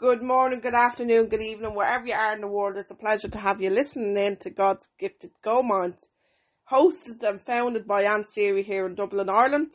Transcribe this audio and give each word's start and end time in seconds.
Good 0.00 0.22
morning, 0.22 0.60
good 0.60 0.72
afternoon, 0.72 1.26
good 1.26 1.42
evening, 1.42 1.74
wherever 1.74 2.06
you 2.06 2.14
are 2.14 2.32
in 2.32 2.40
the 2.40 2.46
world. 2.46 2.78
It's 2.78 2.90
a 2.90 2.94
pleasure 2.94 3.28
to 3.28 3.36
have 3.36 3.60
you 3.60 3.68
listening 3.68 4.16
in 4.16 4.38
to 4.38 4.48
God's 4.48 4.88
Gifted 4.98 5.32
Goldmine. 5.44 5.96
Hosted 6.72 7.22
and 7.22 7.38
founded 7.38 7.86
by 7.86 8.04
Ann 8.04 8.24
Seery 8.24 8.64
here 8.64 8.86
in 8.86 8.94
Dublin, 8.94 9.28
Ireland. 9.28 9.74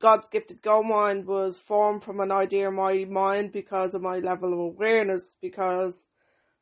God's 0.00 0.28
Gifted 0.28 0.62
Goldmine 0.62 1.26
was 1.26 1.58
formed 1.58 2.04
from 2.04 2.20
an 2.20 2.30
idea 2.30 2.68
in 2.68 2.76
my 2.76 3.04
mind 3.04 3.50
because 3.50 3.96
of 3.96 4.02
my 4.02 4.20
level 4.20 4.52
of 4.52 4.60
awareness, 4.60 5.36
because 5.42 6.06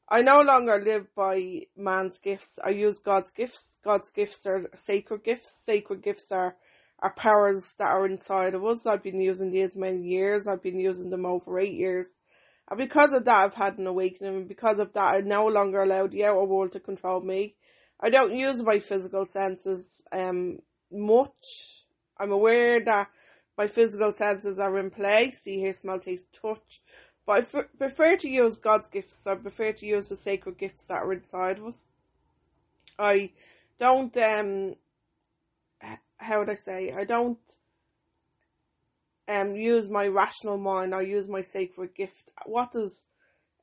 I 0.09 0.23
no 0.23 0.41
longer 0.41 0.83
live 0.83 1.15
by 1.15 1.67
man's 1.77 2.17
gifts. 2.17 2.59
I 2.65 2.71
use 2.71 2.99
God's 2.99 3.31
gifts. 3.31 3.77
God's 3.85 4.11
gifts 4.11 4.47
are 4.47 4.71
sacred 4.73 5.23
gifts. 5.23 5.63
Sacred 5.67 6.03
gifts 6.03 6.33
are 6.33 6.57
are 7.01 7.15
powers 7.15 7.75
that 7.79 7.89
are 7.89 8.07
inside 8.07 8.55
of 8.55 8.65
us. 8.65 8.87
I've 8.87 9.03
been 9.03 9.21
using 9.21 9.51
these 9.51 9.77
many 9.77 10.03
years. 10.03 10.47
I've 10.47 10.63
been 10.63 10.79
using 10.81 11.11
them 11.11 11.27
over 11.27 11.59
eight 11.59 11.75
years. 11.75 12.19
And 12.71 12.79
because 12.79 13.13
of 13.13 13.25
that, 13.27 13.37
I've 13.37 13.55
had 13.55 13.79
an 13.79 13.87
awakening. 13.87 14.37
And 14.37 14.49
because 14.49 14.79
of 14.79 14.93
that, 14.95 15.09
I 15.09 15.21
no 15.21 15.47
longer 15.47 15.83
allow 15.83 16.07
the 16.07 16.25
outer 16.25 16.45
world 16.45 16.73
to 16.73 16.81
control 16.81 17.21
me. 17.21 17.55
I 18.01 18.11
don't 18.11 18.35
use 18.35 18.63
my 18.63 18.79
physical 18.79 19.27
senses 19.27 20.03
um 20.13 20.59
much. 20.91 21.85
I'm 22.19 22.33
aware 22.33 22.83
that 22.85 23.09
my 23.59 23.67
physical 23.67 24.13
senses 24.13 24.59
are 24.59 24.79
in 24.79 24.91
play. 24.91 25.31
See, 25.33 25.59
hear, 25.59 25.73
smell, 25.73 25.99
taste, 25.99 26.27
touch. 26.33 26.81
But 27.27 27.33
I 27.33 27.39
f- 27.39 27.69
prefer 27.79 28.17
to 28.19 28.29
use 28.29 28.57
God's 28.57 28.87
gifts. 28.87 29.27
I 29.27 29.35
prefer 29.35 29.73
to 29.73 29.87
use 29.87 30.09
the 30.09 30.17
sacred 30.17 30.59
gifts 30.59 30.85
that 30.85 31.03
are 31.03 31.13
inside 31.13 31.59
of 31.59 31.67
us. 31.67 31.89
I 32.99 33.33
don't 33.79 34.17
um 34.17 34.77
how 36.19 36.41
would 36.41 36.51
I 36.51 36.55
say, 36.55 36.93
I 36.93 37.05
don't 37.05 37.39
um 39.29 39.57
use 39.57 39.89
my 39.89 40.07
rational 40.07 40.59
mind, 40.59 40.95
I 40.95 41.03
use 41.03 41.29
my 41.29 41.43
sacred 41.43 41.95
gift. 41.95 42.31
What 42.45 42.73
does 42.73 43.05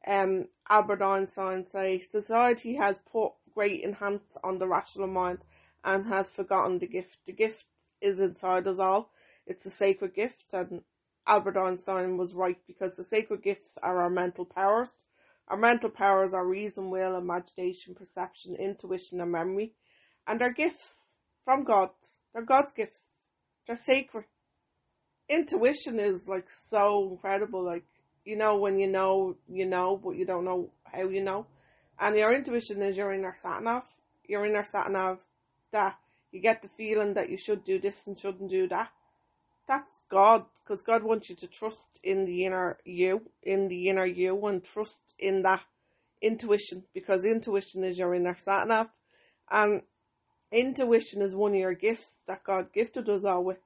um 0.05 0.47
Albert 0.69 1.01
Einstein 1.01 1.65
say? 1.67 1.99
Society 1.99 2.75
has 2.75 2.99
put 2.99 3.33
great 3.53 3.83
enhance 3.83 4.37
on 4.43 4.59
the 4.59 4.67
rational 4.67 5.07
mind 5.07 5.39
and 5.83 6.05
has 6.05 6.29
forgotten 6.29 6.79
the 6.79 6.87
gift. 6.87 7.25
The 7.25 7.33
gift 7.33 7.65
is 8.01 8.19
inside 8.19 8.67
us 8.67 8.79
all. 8.79 9.11
It's 9.45 9.65
a 9.65 9.69
sacred 9.69 10.13
gift 10.13 10.53
and 10.53 10.81
Albert 11.25 11.57
Einstein 11.57 12.17
was 12.17 12.33
right 12.33 12.57
because 12.67 12.97
the 12.97 13.03
sacred 13.03 13.43
gifts 13.43 13.77
are 13.81 14.01
our 14.01 14.09
mental 14.09 14.45
powers. 14.45 15.05
Our 15.47 15.57
mental 15.57 15.89
powers 15.89 16.33
are 16.33 16.45
reason, 16.45 16.89
will, 16.89 17.17
imagination, 17.17 17.95
perception, 17.95 18.55
intuition, 18.55 19.21
and 19.21 19.31
memory. 19.31 19.73
And 20.27 20.39
they're 20.39 20.53
gifts 20.53 21.15
from 21.43 21.63
God. 21.63 21.91
They're 22.33 22.43
God's 22.43 22.71
gifts. 22.71 23.25
They're 23.67 23.75
sacred. 23.75 24.25
Intuition 25.29 25.99
is 25.99 26.27
like 26.27 26.49
so 26.49 27.09
incredible. 27.11 27.63
Like, 27.63 27.85
you 28.25 28.37
know, 28.37 28.57
when 28.57 28.79
you 28.79 28.87
know, 28.87 29.37
you 29.47 29.65
know, 29.65 29.99
but 30.03 30.15
you 30.15 30.25
don't 30.25 30.45
know 30.45 30.69
how 30.83 31.07
you 31.07 31.23
know. 31.23 31.47
And 31.99 32.15
your 32.15 32.33
intuition 32.33 32.81
is 32.81 32.97
your 32.97 33.13
inner 33.13 33.35
sat 33.37 33.63
nav. 33.63 33.83
Your 34.27 34.45
inner 34.45 34.63
sat 34.63 34.91
nav 34.91 35.25
that 35.71 35.97
you 36.31 36.41
get 36.41 36.61
the 36.61 36.67
feeling 36.69 37.13
that 37.13 37.29
you 37.29 37.37
should 37.37 37.63
do 37.63 37.79
this 37.79 38.07
and 38.07 38.17
shouldn't 38.17 38.49
do 38.49 38.67
that. 38.67 38.89
That's 39.67 40.01
God, 40.09 40.45
because 40.61 40.81
God 40.81 41.03
wants 41.03 41.29
you 41.29 41.35
to 41.37 41.47
trust 41.47 41.99
in 42.03 42.25
the 42.25 42.45
inner 42.45 42.77
you, 42.83 43.29
in 43.41 43.69
the 43.69 43.87
inner 43.87 44.05
you, 44.05 44.45
and 44.47 44.63
trust 44.63 45.13
in 45.17 45.43
that 45.43 45.61
intuition, 46.21 46.83
because 46.93 47.23
intuition 47.23 47.83
is 47.83 47.97
your 47.97 48.13
inner 48.13 48.35
sat 48.37 48.67
nav. 48.67 48.87
And 49.49 49.83
Intuition 50.53 51.23
is 51.23 51.35
one 51.35 51.53
of 51.53 51.59
your 51.59 51.73
gifts 51.73 52.23
that 52.27 52.43
God 52.43 52.71
gifted 52.71 53.09
us 53.09 53.23
all 53.23 53.43
with. 53.43 53.57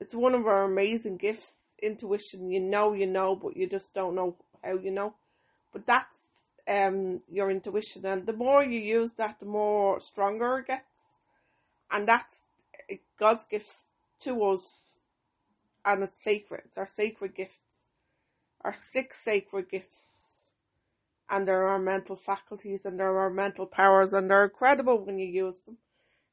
It's 0.00 0.14
one 0.14 0.34
of 0.34 0.46
our 0.46 0.64
amazing 0.64 1.18
gifts. 1.18 1.74
Intuition, 1.82 2.50
you 2.50 2.60
know, 2.60 2.94
you 2.94 3.06
know, 3.06 3.36
but 3.36 3.54
you 3.54 3.68
just 3.68 3.92
don't 3.92 4.14
know 4.14 4.36
how 4.64 4.78
you 4.78 4.90
know. 4.90 5.14
But 5.72 5.86
that's 5.86 6.46
um 6.66 7.20
your 7.30 7.50
intuition, 7.50 8.06
and 8.06 8.26
the 8.26 8.32
more 8.32 8.64
you 8.64 8.80
use 8.80 9.12
that, 9.12 9.40
the 9.40 9.46
more 9.46 10.00
stronger 10.00 10.58
it 10.58 10.68
gets. 10.68 11.14
And 11.90 12.08
that's 12.08 12.42
God's 13.18 13.44
gifts 13.44 13.88
to 14.20 14.42
us, 14.44 14.98
and 15.84 16.02
it's 16.02 16.22
sacred. 16.22 16.62
It's 16.64 16.78
our 16.78 16.86
sacred 16.86 17.34
gifts, 17.34 17.60
our 18.62 18.72
six 18.72 19.22
sacred 19.22 19.68
gifts, 19.68 20.50
and 21.28 21.46
they're 21.46 21.66
our 21.66 21.78
mental 21.78 22.16
faculties, 22.16 22.86
and 22.86 22.98
they're 22.98 23.18
our 23.18 23.30
mental 23.30 23.66
powers, 23.66 24.14
and 24.14 24.30
they're 24.30 24.44
incredible 24.44 25.04
when 25.04 25.18
you 25.18 25.26
use 25.26 25.60
them. 25.60 25.76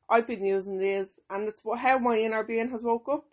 I've 0.09 0.27
been 0.27 0.45
using 0.45 0.77
these, 0.77 1.19
and 1.29 1.47
it's 1.47 1.61
how 1.77 1.97
my 1.99 2.17
inner 2.17 2.43
being 2.43 2.69
has 2.69 2.83
woke 2.83 3.09
up. 3.09 3.25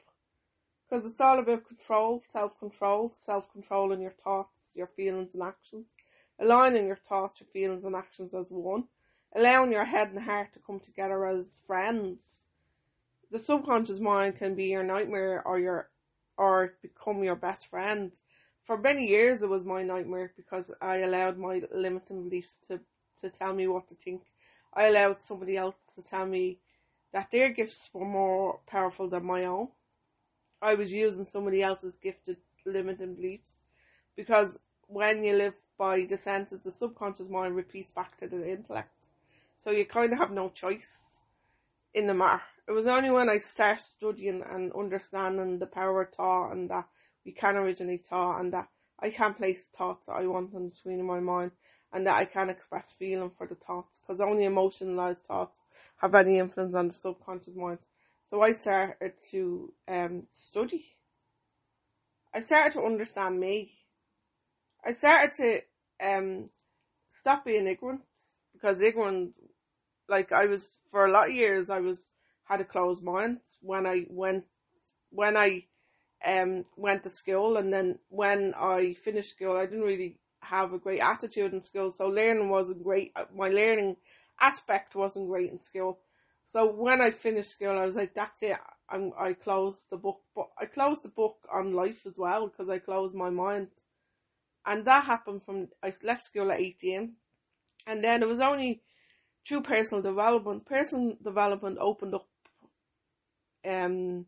Because 0.89 1.07
it's 1.07 1.21
all 1.21 1.39
about 1.39 1.67
control, 1.67 2.23
self 2.31 2.59
control, 2.59 3.13
self 3.15 3.51
control 3.53 3.93
in 3.93 4.01
your 4.01 4.15
thoughts, 4.23 4.73
your 4.75 4.89
feelings, 4.89 5.35
and 5.35 5.43
actions. 5.43 5.87
Aligning 6.41 6.87
your 6.87 6.97
thoughts, 6.97 7.41
your 7.41 7.49
feelings, 7.49 7.85
and 7.85 7.95
actions 7.95 8.35
as 8.35 8.49
one. 8.51 8.85
Allowing 9.35 9.73
your 9.73 9.85
head 9.85 10.11
and 10.11 10.21
heart 10.21 10.53
to 10.53 10.59
come 10.59 10.81
together 10.81 11.27
as 11.27 11.61
friends. 11.67 12.43
The 13.31 13.39
subconscious 13.39 14.01
mind 14.01 14.37
can 14.37 14.55
be 14.55 14.67
your 14.67 14.85
nightmare 14.85 15.43
or 15.45 15.59
your 15.59 15.91
or 16.37 16.75
become 16.83 17.23
your 17.23 17.37
best 17.37 17.67
friend. 17.67 18.13
For 18.63 18.77
many 18.79 19.07
years, 19.07 19.43
it 19.43 19.49
was 19.49 19.65
my 19.65 19.83
nightmare 19.83 20.33
because 20.37 20.71
I 20.81 20.99
allowed 20.99 21.39
my 21.39 21.63
limiting 21.73 22.25
beliefs 22.25 22.59
to, 22.69 22.81
to 23.21 23.31
tell 23.31 23.55
me 23.55 23.69
what 23.69 23.89
to 23.89 23.95
think. 23.95 24.23
I 24.73 24.87
allowed 24.87 25.23
somebody 25.23 25.57
else 25.57 25.77
to 25.95 26.03
tell 26.03 26.27
me 26.27 26.59
that 27.15 27.31
their 27.31 27.51
gifts 27.51 27.89
were 27.95 28.05
more 28.05 28.59
powerful 28.67 29.09
than 29.09 29.25
my 29.25 29.45
own. 29.45 29.69
I 30.61 30.75
was 30.75 30.93
using 30.93 31.25
somebody 31.25 31.63
else's 31.63 31.95
gifted 31.95 32.39
limiting 32.67 33.15
beliefs 33.15 33.61
because 34.17 34.59
when 34.89 35.23
you 35.23 35.37
live 35.37 35.55
by 35.79 36.07
the 36.07 36.17
senses, 36.17 36.65
the 36.65 36.73
subconscious 36.73 37.29
mind 37.29 37.55
repeats 37.55 37.93
back 37.93 38.17
to 38.19 38.27
the 38.27 38.51
intellect. 38.51 38.91
So 39.59 39.71
you 39.71 39.87
kind 39.87 40.13
of 40.13 40.19
have 40.19 40.33
no 40.33 40.49
choice 40.49 41.21
in 41.95 42.09
the 42.09 42.15
matter. 42.15 42.43
It 42.67 42.73
was 42.73 42.87
only 42.87 43.11
when 43.11 43.29
I 43.29 43.39
started 43.39 43.81
studying 43.81 44.43
and 44.51 44.73
understanding 44.73 45.61
the 45.61 45.67
power 45.67 46.03
of 46.03 46.13
thought 46.13 46.51
and 46.51 46.69
that 46.71 46.89
we 47.25 47.31
can 47.31 47.57
originate 47.57 48.07
thought 48.07 48.41
and 48.41 48.53
that 48.53 48.69
I 48.99 49.11
can 49.11 49.35
place 49.35 49.67
thoughts 49.67 50.07
that 50.07 50.15
I 50.15 50.27
want 50.27 50.53
on 50.53 50.65
the 50.65 50.71
screen 50.71 50.99
of 50.99 51.07
my 51.07 51.21
mind 51.21 51.53
and 51.93 52.09
that 52.09 52.17
I 52.17 52.25
can 52.25 52.51
express 52.51 52.93
feeling 52.93 53.31
for 53.39 53.47
the 53.47 53.55
thoughts 53.55 54.01
because 54.01 54.21
only 54.21 54.47
emotionalized 54.47 55.23
thoughts 55.23 55.63
have 55.97 56.15
any 56.15 56.39
influence 56.39 56.75
on 56.75 56.89
the 56.89 56.95
subconscious 56.95 57.55
mind. 57.57 57.79
So 58.27 58.43
I 58.43 58.53
started 58.53 59.13
to 59.31 59.73
um, 59.89 60.25
study. 60.31 60.85
I 62.35 62.41
started 62.41 62.73
to 62.75 62.85
understand 62.85 63.39
me. 63.39 63.73
I 64.85 64.93
started 64.93 65.31
to 65.37 65.61
um, 66.07 66.51
stop 67.09 67.45
being 67.45 67.67
ignorant 67.67 68.03
because 68.53 68.81
ignorant, 68.81 69.35
like 70.09 70.33
I 70.33 70.47
was 70.47 70.79
for 70.91 71.07
a 71.07 71.11
lot 71.11 71.29
of 71.29 71.35
years, 71.35 71.71
I 71.71 71.81
was 71.81 72.13
had 72.45 72.61
a 72.61 72.65
closed 72.65 73.03
mind 73.03 73.39
when 73.61 73.87
I 73.87 74.07
went 74.09 74.45
when 75.11 75.37
I 75.37 75.65
um 76.27 76.65
went 76.77 77.03
to 77.05 77.11
school, 77.11 77.57
and 77.57 77.73
then 77.73 77.99
when 78.09 78.55
I 78.57 78.95
finished 78.95 79.31
school, 79.37 79.57
I 79.57 79.67
didn't 79.67 79.83
really 79.83 80.19
have 80.41 80.73
a 80.73 80.79
great 80.79 81.01
attitude 81.01 81.53
in 81.53 81.63
school, 81.63 81.91
so 81.91 82.09
learning 82.09 82.49
wasn't 82.49 82.85
great. 82.85 83.13
My 83.35 83.49
learning 83.49 83.97
aspect 84.41 84.95
wasn't 84.95 85.29
great 85.29 85.51
in 85.51 85.59
school. 85.59 86.01
So 86.47 86.71
when 86.71 87.01
I 87.01 87.11
finished 87.11 87.51
school, 87.51 87.77
I 87.79 87.87
was 87.87 87.97
like, 87.97 88.15
that's 88.15 88.43
it. 88.43 88.57
I'm, 88.89 89.13
I 89.19 89.33
closed 89.33 89.91
the 89.91 89.97
book, 89.97 90.21
but 90.35 90.49
I 90.59 90.67
closed 90.67 91.03
the 91.03 91.09
book 91.09 91.37
on 91.53 91.73
life 91.73 92.07
as 92.07 92.19
well 92.19 92.47
because 92.49 92.69
I 92.69 92.79
closed 92.79 93.15
my 93.15 93.31
mind. 93.31 93.69
And 94.67 94.85
that 94.85 95.05
happened 95.05 95.43
from, 95.45 95.69
I 95.83 95.93
left 96.03 96.25
school 96.25 96.53
at 96.53 96.61
18. 96.61 97.15
And 97.87 98.05
then 98.05 98.23
it 98.23 98.29
was 98.29 98.41
only 98.41 98.83
through 99.47 99.63
personal 99.63 100.03
development. 100.03 100.67
Personal 100.67 101.17
development 101.23 101.79
opened 101.81 102.15
up, 102.15 102.29
um, 103.67 104.27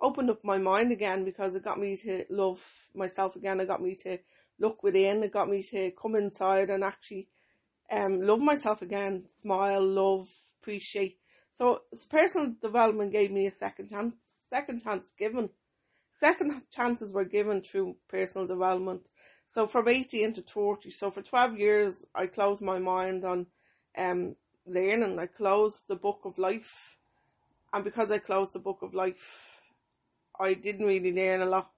opened 0.00 0.30
up 0.30 0.44
my 0.44 0.58
mind 0.58 0.92
again 0.92 1.24
because 1.24 1.54
it 1.54 1.64
got 1.64 1.78
me 1.78 1.96
to 1.96 2.24
love 2.30 2.64
myself 2.94 3.36
again. 3.36 3.60
It 3.60 3.68
got 3.68 3.82
me 3.82 3.94
to 4.02 4.18
look 4.58 4.82
within. 4.82 5.22
It 5.22 5.32
got 5.32 5.48
me 5.48 5.62
to 5.64 5.92
come 5.92 6.16
inside 6.16 6.70
and 6.70 6.82
actually 6.82 7.28
um, 7.90 8.20
love 8.22 8.40
myself 8.40 8.82
again, 8.82 9.24
smile, 9.28 9.82
love, 9.82 10.28
appreciate. 10.60 11.18
So 11.52 11.82
personal 12.08 12.54
development 12.60 13.12
gave 13.12 13.30
me 13.30 13.46
a 13.46 13.50
second 13.50 13.90
chance, 13.90 14.14
second 14.48 14.82
chance 14.82 15.12
given. 15.12 15.50
Second 16.12 16.62
chances 16.70 17.12
were 17.12 17.24
given 17.24 17.62
through 17.62 17.96
personal 18.08 18.46
development. 18.46 19.10
So 19.46 19.66
from 19.66 19.88
18 19.88 20.34
to 20.34 20.42
30, 20.42 20.90
so 20.90 21.10
for 21.10 21.22
12 21.22 21.58
years, 21.58 22.04
I 22.14 22.26
closed 22.26 22.62
my 22.62 22.78
mind 22.78 23.24
on 23.24 23.46
um, 23.96 24.36
learning. 24.66 25.18
I 25.18 25.26
closed 25.26 25.84
the 25.88 25.96
book 25.96 26.20
of 26.24 26.38
life. 26.38 26.96
And 27.72 27.84
because 27.84 28.10
I 28.10 28.18
closed 28.18 28.52
the 28.52 28.58
book 28.58 28.82
of 28.82 28.94
life, 28.94 29.60
I 30.38 30.54
didn't 30.54 30.86
really 30.86 31.12
learn 31.12 31.42
a 31.42 31.46
lot 31.46 31.70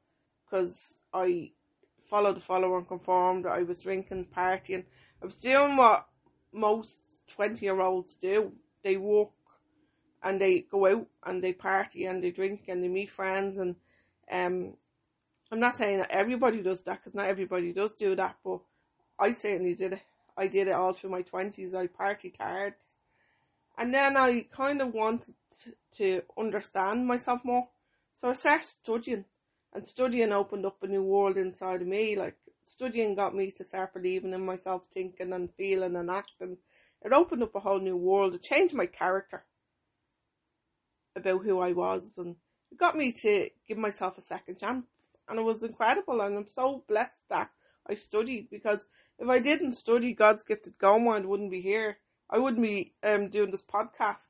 because 0.45 0.95
I 1.13 1.53
followed 2.01 2.37
the 2.37 2.41
follower 2.41 2.79
and 2.79 2.89
conformed. 2.89 3.47
I 3.47 3.63
was 3.63 3.83
drinking, 3.83 4.29
partying. 4.37 4.85
I 5.23 5.27
was 5.27 5.37
doing 5.37 5.77
what 5.77 6.07
most 6.53 6.99
20 7.37 7.65
year 7.65 7.81
olds 7.81 8.17
do. 8.17 8.53
They 8.83 8.97
walk 8.97 9.33
and 10.23 10.41
they 10.41 10.61
go 10.61 10.87
out 10.87 11.07
and 11.25 11.43
they 11.43 11.53
party 11.53 12.07
and 12.07 12.23
they 12.23 12.33
drink 12.33 12.65
and 12.69 12.83
they 12.83 12.89
meet 12.89 13.11
friends 13.11 13.59
and 13.59 13.77
um 14.31 14.75
I'm 15.53 15.61
not 15.61 15.77
saying 15.77 15.99
that 15.99 16.11
everybody 16.11 16.63
does 16.63 16.83
that 16.85 17.01
because 17.01 17.15
not 17.15 17.27
everybody 17.27 17.75
does 17.75 17.93
do 17.93 18.17
that, 18.17 18.37
but 18.43 18.61
I 19.19 19.33
certainly 19.33 19.75
did 19.75 19.93
it. 19.93 20.01
I 20.35 20.47
did 20.47 20.67
it 20.67 20.73
all 20.73 20.95
through 20.95 21.11
my 21.11 21.21
twenties. 21.21 21.75
I 21.75 21.89
partied 21.89 22.39
hard, 22.39 22.73
and 23.77 23.93
then 23.93 24.17
I 24.17 24.47
kind 24.51 24.81
of 24.81 24.95
wanted 24.95 25.35
to 25.99 26.23
understand 26.39 27.07
myself 27.07 27.45
more, 27.45 27.69
so 28.15 28.31
I 28.31 28.33
started 28.33 28.65
studying, 28.65 29.27
and 29.75 29.87
studying 29.87 30.33
opened 30.33 30.65
up 30.65 30.83
a 30.83 30.87
new 30.87 31.03
world 31.03 31.37
inside 31.37 31.83
of 31.83 31.87
me. 31.87 32.17
Like 32.17 32.39
studying 32.65 33.15
got 33.15 33.35
me 33.35 33.51
to 33.53 33.65
start 33.65 33.95
believing 33.95 34.33
in 34.33 34.45
myself, 34.45 34.87
thinking 34.93 35.33
and 35.33 35.53
feeling 35.55 35.97
and 35.97 36.11
acting. 36.11 36.59
It 37.05 37.13
opened 37.13 37.43
up 37.43 37.55
a 37.55 37.61
whole 37.61 37.81
new 37.81 37.97
world. 37.97 38.35
It 38.35 38.43
changed 38.43 38.75
my 38.75 38.87
character 38.87 39.45
about 41.17 41.45
who 41.45 41.61
I 41.61 41.73
was, 41.73 42.17
and 42.17 42.37
it 42.71 42.79
got 42.79 42.97
me 42.97 43.13
to 43.13 43.51
give 43.67 43.79
myself 43.79 44.19
a 44.19 44.23
second 44.23 44.59
chance. 44.59 44.87
And 45.29 45.39
it 45.39 45.43
was 45.43 45.63
incredible, 45.63 46.21
and 46.21 46.37
I'm 46.37 46.49
so 46.49 46.85
blessed 46.89 47.29
that 47.29 47.51
I 47.89 47.95
studied 47.95 48.49
because 48.51 48.85
if 49.19 49.29
I 49.29 49.39
didn't 49.39 49.73
study, 49.73 50.15
God's 50.15 50.43
gifted 50.43 50.79
Goldmine 50.79 51.29
wouldn't 51.29 51.51
be 51.51 51.61
here. 51.61 51.99
I 52.31 52.39
wouldn't 52.39 52.63
be 52.63 52.95
um 53.03 53.29
doing 53.29 53.51
this 53.51 53.63
podcast. 53.63 54.29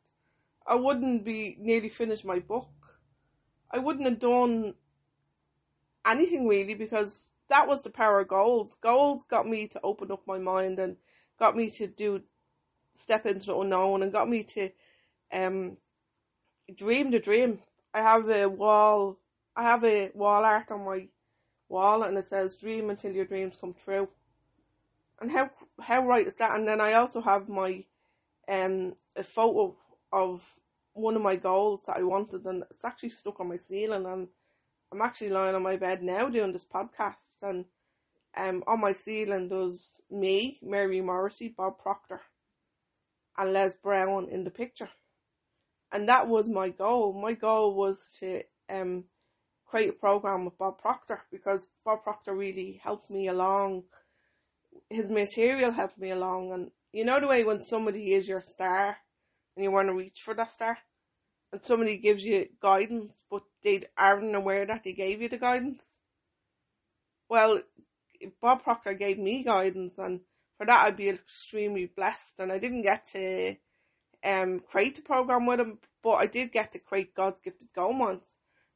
I 0.66 0.76
wouldn't 0.76 1.24
be 1.24 1.56
nearly 1.58 1.88
finished 1.88 2.24
my 2.24 2.38
book. 2.38 2.70
I 3.70 3.78
wouldn't 3.78 4.06
have 4.06 4.18
done 4.18 4.74
anything 6.06 6.46
really 6.46 6.74
because 6.74 7.30
that 7.52 7.68
was 7.68 7.82
the 7.82 7.90
power 7.90 8.20
of 8.20 8.28
goals. 8.28 8.74
Goals 8.80 9.24
got 9.28 9.46
me 9.46 9.66
to 9.68 9.80
open 9.82 10.10
up 10.10 10.22
my 10.26 10.38
mind 10.38 10.78
and 10.78 10.96
got 11.38 11.54
me 11.54 11.68
to 11.68 11.86
do 11.86 12.22
step 12.94 13.26
into 13.26 13.46
the 13.46 13.58
unknown 13.58 14.02
and 14.02 14.10
got 14.10 14.26
me 14.28 14.42
to 14.42 14.70
um 15.30 15.76
dream 16.74 17.10
the 17.10 17.18
dream. 17.18 17.58
I 17.92 18.00
have 18.00 18.30
a 18.30 18.46
wall 18.48 19.18
I 19.54 19.64
have 19.64 19.84
a 19.84 20.10
wall 20.14 20.42
art 20.46 20.70
on 20.70 20.86
my 20.86 21.08
wall 21.68 22.04
and 22.04 22.16
it 22.16 22.26
says 22.26 22.56
dream 22.56 22.88
until 22.88 23.12
your 23.12 23.26
dreams 23.26 23.58
come 23.60 23.74
true. 23.74 24.08
And 25.20 25.30
how 25.30 25.50
how 25.78 26.06
right 26.06 26.26
is 26.26 26.34
that? 26.36 26.56
And 26.56 26.66
then 26.66 26.80
I 26.80 26.94
also 26.94 27.20
have 27.20 27.50
my 27.50 27.84
um 28.48 28.94
a 29.14 29.22
photo 29.22 29.76
of 30.10 30.42
one 30.94 31.16
of 31.16 31.22
my 31.22 31.36
goals 31.36 31.82
that 31.86 31.98
I 31.98 32.02
wanted 32.02 32.46
and 32.46 32.64
it's 32.70 32.84
actually 32.84 33.10
stuck 33.10 33.40
on 33.40 33.50
my 33.50 33.56
ceiling 33.56 34.06
and 34.06 34.28
I'm 34.92 35.00
actually 35.00 35.30
lying 35.30 35.54
on 35.54 35.62
my 35.62 35.76
bed 35.76 36.02
now 36.02 36.28
doing 36.28 36.52
this 36.52 36.66
podcast 36.66 37.42
and 37.42 37.64
um 38.36 38.62
on 38.66 38.80
my 38.80 38.92
ceiling 38.92 39.48
there's 39.48 40.02
me, 40.10 40.58
Mary 40.62 41.00
Morrissey, 41.00 41.48
Bob 41.56 41.78
Proctor 41.78 42.20
and 43.38 43.54
Les 43.54 43.74
Brown 43.82 44.28
in 44.30 44.44
the 44.44 44.50
picture. 44.50 44.90
And 45.90 46.08
that 46.08 46.28
was 46.28 46.48
my 46.48 46.68
goal. 46.68 47.18
My 47.18 47.32
goal 47.32 47.74
was 47.74 47.98
to 48.20 48.42
um 48.68 49.04
create 49.64 49.90
a 49.90 49.94
program 49.94 50.44
with 50.44 50.58
Bob 50.58 50.78
Proctor 50.78 51.22
because 51.30 51.66
Bob 51.86 52.02
Proctor 52.02 52.34
really 52.34 52.78
helped 52.84 53.10
me 53.10 53.28
along. 53.28 53.84
His 54.90 55.08
material 55.10 55.72
helped 55.72 55.98
me 55.98 56.10
along 56.10 56.52
and 56.52 56.70
you 56.92 57.06
know 57.06 57.18
the 57.18 57.28
way 57.28 57.44
when 57.44 57.62
somebody 57.62 58.12
is 58.12 58.28
your 58.28 58.42
star 58.42 58.98
and 59.56 59.64
you 59.64 59.70
want 59.70 59.88
to 59.88 59.94
reach 59.94 60.18
for 60.22 60.34
that 60.34 60.52
star? 60.52 60.76
And 61.52 61.62
somebody 61.62 61.98
gives 61.98 62.24
you 62.24 62.48
guidance, 62.60 63.12
but 63.30 63.42
they 63.62 63.84
aren't 63.96 64.34
aware 64.34 64.66
that 64.66 64.84
they 64.84 64.92
gave 64.92 65.20
you 65.20 65.28
the 65.28 65.36
guidance. 65.36 65.82
Well, 67.28 67.60
Bob 68.40 68.62
Proctor 68.62 68.94
gave 68.94 69.18
me 69.18 69.44
guidance, 69.44 69.98
and 69.98 70.20
for 70.56 70.66
that 70.66 70.84
I'd 70.84 70.96
be 70.96 71.10
extremely 71.10 71.86
blessed. 71.86 72.34
And 72.38 72.50
I 72.50 72.58
didn't 72.58 72.82
get 72.82 73.06
to 73.12 73.56
um 74.24 74.60
create 74.60 74.96
the 74.96 75.02
program 75.02 75.46
with 75.46 75.60
him, 75.60 75.78
but 76.02 76.12
I 76.12 76.26
did 76.26 76.52
get 76.52 76.72
to 76.72 76.78
create 76.78 77.14
God's 77.14 77.40
Gifted 77.40 77.68
Goldmines. 77.76 78.22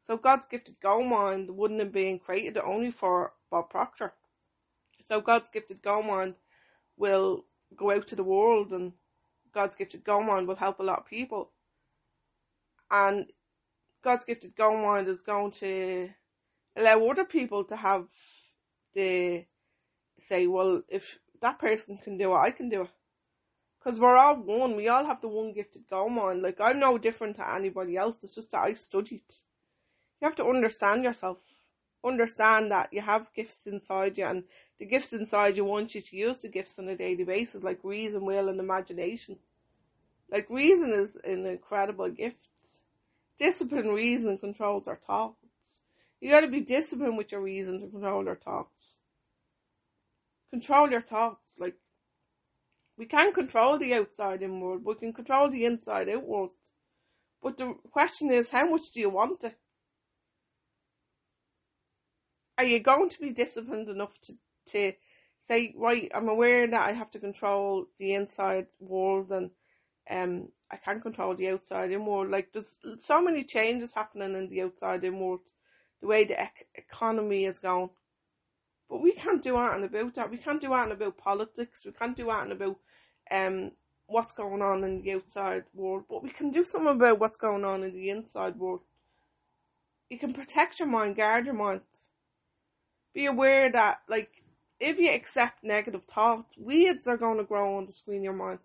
So 0.03 0.17
God's 0.17 0.47
Gifted 0.51 0.77
Goldmine 0.81 1.57
wouldn't 1.57 1.81
have 1.81 1.93
been 1.93 2.19
created 2.19 2.59
only 2.59 2.91
for 2.91 3.33
Bob 3.51 3.71
Proctor. 3.71 4.13
So 5.03 5.21
God's 5.21 5.49
Gifted 5.49 5.83
Goldmine 5.83 6.35
will 6.97 7.45
go 7.77 7.91
out 7.91 8.07
to 8.09 8.17
the 8.17 8.25
world, 8.25 8.73
and 8.73 8.93
God's 9.55 9.77
Gifted 9.77 10.05
Goldmine 10.05 10.47
will 10.47 10.57
help 10.57 10.79
a 10.79 10.83
lot 10.85 10.99
of 10.99 11.07
people 11.07 11.53
and 12.91 13.27
God's 14.03 14.25
gifted 14.25 14.57
Goldmine 14.57 15.09
is 15.09 15.23
going 15.23 15.51
to 15.53 16.11
allow 16.77 17.07
other 17.09 17.25
people 17.25 17.65
to 17.65 17.77
have 17.77 18.07
the 18.95 19.45
say, 20.19 20.47
well, 20.47 20.83
if 20.89 21.19
that 21.43 21.59
person 21.59 21.99
can 21.99 22.17
do 22.17 22.33
it, 22.33 22.39
I 22.39 22.51
can 22.51 22.69
do 22.69 22.83
it. 22.83 22.91
Because 23.79 24.01
we're 24.01 24.17
all 24.17 24.37
one. 24.37 24.77
We 24.77 24.89
all 24.89 25.05
have 25.05 25.21
the 25.21 25.29
one 25.29 25.53
gifted 25.53 25.83
Goldmine. 25.89 26.43
Like, 26.43 26.61
I'm 26.61 26.81
no 26.81 26.99
different 26.99 27.37
to 27.37 27.55
anybody 27.55 27.97
else. 27.97 28.23
It's 28.25 28.35
just 28.35 28.51
that 28.53 28.63
I 28.63 28.73
studied. 28.73 29.23
You 30.21 30.27
have 30.27 30.35
to 30.37 30.47
understand 30.47 31.05
yourself. 31.05 31.39
Understand 32.05 32.71
that 32.71 32.89
you 32.93 33.01
have 33.03 33.33
gifts 33.35 33.67
inside 33.67 34.17
you, 34.19 34.27
and 34.27 34.45
the 34.79 34.87
gifts 34.87 35.13
inside 35.13 35.57
you 35.57 35.65
want 35.65 35.95
you 35.95 36.01
to 36.01 36.17
use 36.17 36.39
the 36.39 36.49
gifts 36.49 36.79
on 36.79 36.89
a 36.89 36.97
daily 36.97 37.25
basis, 37.25 37.65
like 37.65 37.81
reason, 37.83 38.25
will, 38.25 38.49
and 38.49 38.61
imagination. 38.61 39.39
Like, 40.31 40.49
reason 40.49 40.93
is 40.93 41.17
an 41.25 41.47
incredible 41.47 42.11
gift 42.11 42.47
Discipline, 43.39 43.89
reason, 43.89 44.39
controls 44.39 44.89
our 44.89 44.97
thoughts. 44.97 45.37
You 46.21 46.31
gotta 46.31 46.49
be 46.49 46.61
disciplined 46.61 47.19
with 47.19 47.33
your 47.33 47.43
reasons 47.43 47.83
and 47.83 47.93
control 47.93 48.25
your 48.25 48.37
thoughts. 48.37 48.97
Control 50.51 50.91
your 50.91 51.03
thoughts. 51.03 51.59
Like, 51.59 51.75
we 52.97 53.07
can 53.07 53.33
control 53.33 53.79
the 53.79 53.95
outside 53.95 54.43
in 54.43 54.61
world, 54.61 54.85
we 54.85 54.95
can 54.95 55.13
control 55.13 55.51
the 55.51 55.65
inside 55.65 56.09
world. 56.17 56.51
But 57.43 57.59
the 57.59 57.75
question 57.91 58.31
is, 58.31 58.51
how 58.51 58.69
much 58.69 58.93
do 58.93 59.01
you 59.01 59.11
want 59.11 59.45
it? 59.45 59.59
Are 62.59 62.65
you 62.65 62.81
going 62.81 63.11
to 63.11 63.21
be 63.21 63.33
disciplined 63.33 63.89
enough 63.89 64.19
to, 64.23 64.35
to 64.69 64.93
say, 65.39 65.75
right, 65.77 66.11
I'm 66.15 66.29
aware 66.29 66.67
that 66.67 66.89
I 66.89 66.93
have 66.93 67.11
to 67.11 67.19
control 67.19 67.87
the 67.99 68.15
inside 68.15 68.69
world 68.81 69.31
and 69.31 69.51
um 70.11 70.49
I 70.71 70.77
can't 70.77 71.03
control 71.03 71.35
the 71.35 71.49
outside 71.49 71.93
in 71.93 72.05
world. 72.05 72.31
Like 72.31 72.53
there's 72.53 72.77
so 72.99 73.23
many 73.23 73.45
changes 73.45 73.93
happening 73.93 74.35
in 74.35 74.49
the 74.49 74.63
outside 74.63 75.05
in 75.05 75.19
world, 75.19 75.41
the 76.01 76.09
way 76.09 76.25
the 76.25 76.41
ec- 76.41 76.69
economy 76.75 77.45
is 77.45 77.59
going. 77.59 77.91
But 78.89 79.03
we 79.03 79.13
can't 79.13 79.43
do 79.43 79.57
anything 79.59 79.85
about 79.85 80.15
that. 80.15 80.31
We 80.31 80.37
can't 80.39 80.61
do 80.61 80.73
anything 80.75 80.93
about 80.93 81.19
politics. 81.19 81.85
We 81.85 81.93
can't 81.93 82.17
do 82.17 82.31
anything 82.31 82.53
about 82.53 82.77
um 83.31 83.73
what's 84.07 84.33
going 84.33 84.63
on 84.63 84.85
in 84.85 85.03
the 85.03 85.13
outside 85.13 85.65
world. 85.75 86.05
But 86.09 86.23
we 86.23 86.31
can 86.31 86.51
do 86.51 86.65
something 86.65 86.95
about 86.95 87.19
what's 87.19 87.37
going 87.37 87.65
on 87.65 87.83
in 87.83 87.93
the 87.93 88.11
inside 88.11 88.57
world. 88.57 88.81
You 90.09 90.19
can 90.19 90.33
protect 90.33 90.79
your 90.79 90.89
mind, 90.89 91.17
guard 91.17 91.47
your 91.47 91.55
mind. 91.55 91.81
Be 93.13 93.27
aware 93.27 93.71
that 93.73 93.99
like 94.09 94.43
if 94.79 94.99
you 94.99 95.11
accept 95.11 95.65
negative 95.65 96.05
thoughts, 96.05 96.55
weeds 96.59 97.07
are 97.07 97.17
going 97.17 97.39
to 97.39 97.45
grow 97.45 97.77
on 97.77 97.87
the 97.87 97.93
screen 97.93 98.19
of 98.19 98.25
your 98.25 98.33
mind. 98.35 98.59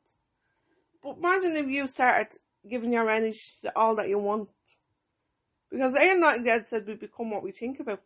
But 1.03 1.17
imagine 1.17 1.55
if 1.55 1.67
you 1.67 1.88
started 1.88 2.38
giving 2.70 2.93
your 2.93 3.10
energy 3.10 3.41
to 3.62 3.72
all 3.75 3.96
that 3.96 4.10
you 4.10 4.20
want. 4.20 4.50
Because 5.70 5.96
Earl 5.96 6.20
Nightingale 6.20 6.63
said 6.65 6.86
we 6.86 6.96
become 6.96 7.31
what 7.31 7.43
we 7.43 7.51
think 7.51 7.79
about. 7.79 8.01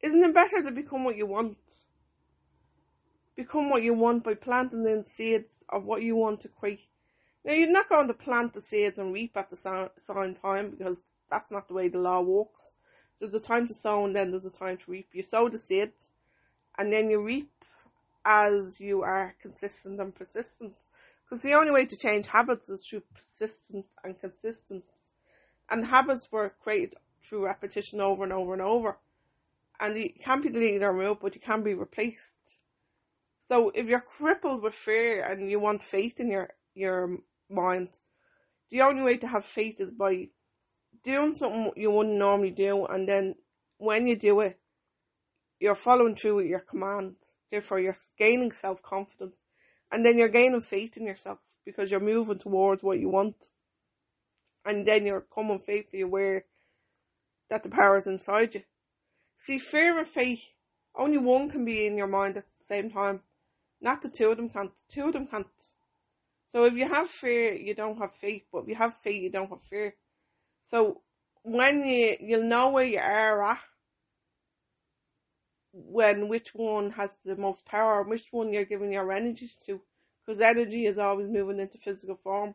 Isn't 0.00 0.22
it 0.22 0.34
better 0.34 0.62
to 0.62 0.70
become 0.70 1.04
what 1.04 1.16
you 1.16 1.26
want? 1.26 1.58
Become 3.36 3.70
what 3.70 3.82
you 3.82 3.94
want 3.94 4.24
by 4.24 4.34
planting 4.34 4.84
in 4.86 5.04
seeds 5.04 5.64
of 5.68 5.84
what 5.84 6.02
you 6.02 6.16
want 6.16 6.40
to 6.40 6.48
create. 6.48 6.88
Now, 7.44 7.52
you're 7.52 7.70
not 7.70 7.88
going 7.88 8.08
to 8.08 8.14
plant 8.14 8.52
the 8.52 8.60
seeds 8.60 8.98
and 8.98 9.12
reap 9.12 9.36
at 9.36 9.50
the 9.50 9.56
same 9.56 10.34
time 10.34 10.70
because 10.70 11.02
that's 11.30 11.50
not 11.50 11.68
the 11.68 11.74
way 11.74 11.88
the 11.88 11.98
law 11.98 12.20
works. 12.20 12.72
There's 13.18 13.34
a 13.34 13.40
time 13.40 13.66
to 13.66 13.74
sow 13.74 14.04
and 14.04 14.14
then 14.14 14.30
there's 14.30 14.44
a 14.44 14.50
time 14.50 14.76
to 14.76 14.90
reap. 14.90 15.08
You 15.12 15.22
sow 15.22 15.48
the 15.48 15.58
seeds 15.58 16.10
and 16.76 16.92
then 16.92 17.10
you 17.10 17.22
reap 17.22 17.50
as 18.24 18.80
you 18.80 19.02
are 19.02 19.34
consistent 19.40 20.00
and 20.00 20.14
persistent. 20.14 20.78
Because 21.24 21.42
the 21.42 21.54
only 21.54 21.70
way 21.70 21.86
to 21.86 21.96
change 21.96 22.26
habits 22.26 22.68
is 22.68 22.86
through 22.86 23.02
persistence 23.14 23.86
and 24.02 24.18
consistency. 24.18 24.86
And 25.70 25.86
habits 25.86 26.28
were 26.32 26.54
created 26.60 26.94
through 27.22 27.46
repetition 27.46 28.00
over 28.00 28.24
and 28.24 28.32
over 28.32 28.52
and 28.54 28.62
over. 28.62 28.98
And 29.80 29.96
you 29.96 30.10
can't 30.22 30.42
be 30.42 30.48
deleted 30.48 30.82
or 30.82 30.92
removed, 30.92 31.20
but 31.20 31.34
you 31.34 31.40
can 31.40 31.62
be 31.62 31.74
replaced. 31.74 32.34
So 33.44 33.70
if 33.74 33.86
you're 33.86 34.00
crippled 34.00 34.62
with 34.62 34.74
fear 34.74 35.24
and 35.24 35.50
you 35.50 35.60
want 35.60 35.82
faith 35.82 36.20
in 36.20 36.30
your, 36.30 36.50
your 36.74 37.18
mind, 37.48 37.88
the 38.70 38.82
only 38.82 39.02
way 39.02 39.16
to 39.18 39.28
have 39.28 39.44
faith 39.44 39.80
is 39.80 39.90
by 39.90 40.28
doing 41.02 41.34
something 41.34 41.72
you 41.76 41.90
wouldn't 41.90 42.16
normally 42.16 42.50
do 42.50 42.84
and 42.86 43.08
then 43.08 43.34
when 43.78 44.06
you 44.06 44.16
do 44.16 44.40
it, 44.40 44.58
you're 45.60 45.74
following 45.74 46.14
through 46.14 46.36
with 46.36 46.46
your 46.46 46.60
command. 46.60 47.14
Therefore, 47.50 47.80
you're 47.80 47.96
gaining 48.18 48.52
self 48.52 48.82
confidence. 48.82 49.42
And 49.90 50.04
then 50.04 50.18
you're 50.18 50.28
gaining 50.28 50.60
faith 50.60 50.96
in 50.96 51.06
yourself 51.06 51.38
because 51.64 51.90
you're 51.90 52.00
moving 52.00 52.38
towards 52.38 52.82
what 52.82 52.98
you 52.98 53.08
want. 53.08 53.36
And 54.64 54.86
then 54.86 55.06
you're 55.06 55.24
coming 55.34 55.58
faithfully 55.58 56.02
aware 56.02 56.44
that 57.48 57.62
the 57.62 57.70
power 57.70 57.96
is 57.96 58.06
inside 58.06 58.54
you. 58.54 58.62
See, 59.38 59.58
fear 59.58 59.98
and 59.98 60.06
faith, 60.06 60.42
only 60.94 61.16
one 61.16 61.48
can 61.48 61.64
be 61.64 61.86
in 61.86 61.96
your 61.96 62.06
mind 62.06 62.36
at 62.36 62.44
the 62.44 62.64
same 62.64 62.90
time. 62.90 63.20
Not 63.80 64.02
the 64.02 64.10
two 64.10 64.30
of 64.30 64.36
them 64.36 64.50
can't. 64.50 64.72
The 64.88 64.94
two 64.94 65.06
of 65.06 65.12
them 65.12 65.26
can't. 65.26 65.46
So 66.48 66.64
if 66.64 66.74
you 66.74 66.88
have 66.88 67.08
fear, 67.08 67.54
you 67.54 67.74
don't 67.74 67.98
have 67.98 68.14
faith. 68.14 68.42
But 68.52 68.62
if 68.62 68.68
you 68.68 68.74
have 68.74 68.94
faith, 68.94 69.22
you 69.22 69.30
don't 69.30 69.50
have 69.50 69.62
fear. 69.62 69.94
So 70.62 71.02
when 71.42 71.86
you, 71.86 72.16
you'll 72.20 72.48
know 72.48 72.70
where 72.70 72.84
you 72.84 72.98
are 72.98 73.50
at 73.50 73.58
when 75.72 76.28
which 76.28 76.54
one 76.54 76.92
has 76.92 77.16
the 77.24 77.36
most 77.36 77.66
power, 77.66 78.02
which 78.02 78.28
one 78.30 78.52
you're 78.52 78.64
giving 78.64 78.92
your 78.92 79.12
energy 79.12 79.50
to, 79.66 79.80
because 80.24 80.40
energy 80.40 80.86
is 80.86 80.98
always 80.98 81.28
moving 81.28 81.60
into 81.60 81.78
physical 81.78 82.16
form. 82.16 82.54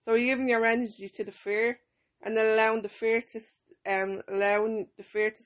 So 0.00 0.14
you're 0.14 0.34
giving 0.36 0.48
your 0.48 0.64
energy 0.64 1.08
to 1.08 1.24
the 1.24 1.32
fear, 1.32 1.80
and 2.22 2.36
then 2.36 2.54
allowing 2.54 2.82
the 2.82 2.88
fear 2.88 3.22
to 3.32 3.40
um 3.86 4.22
allowing 4.28 4.88
the 4.96 5.02
fear 5.02 5.30
to 5.30 5.42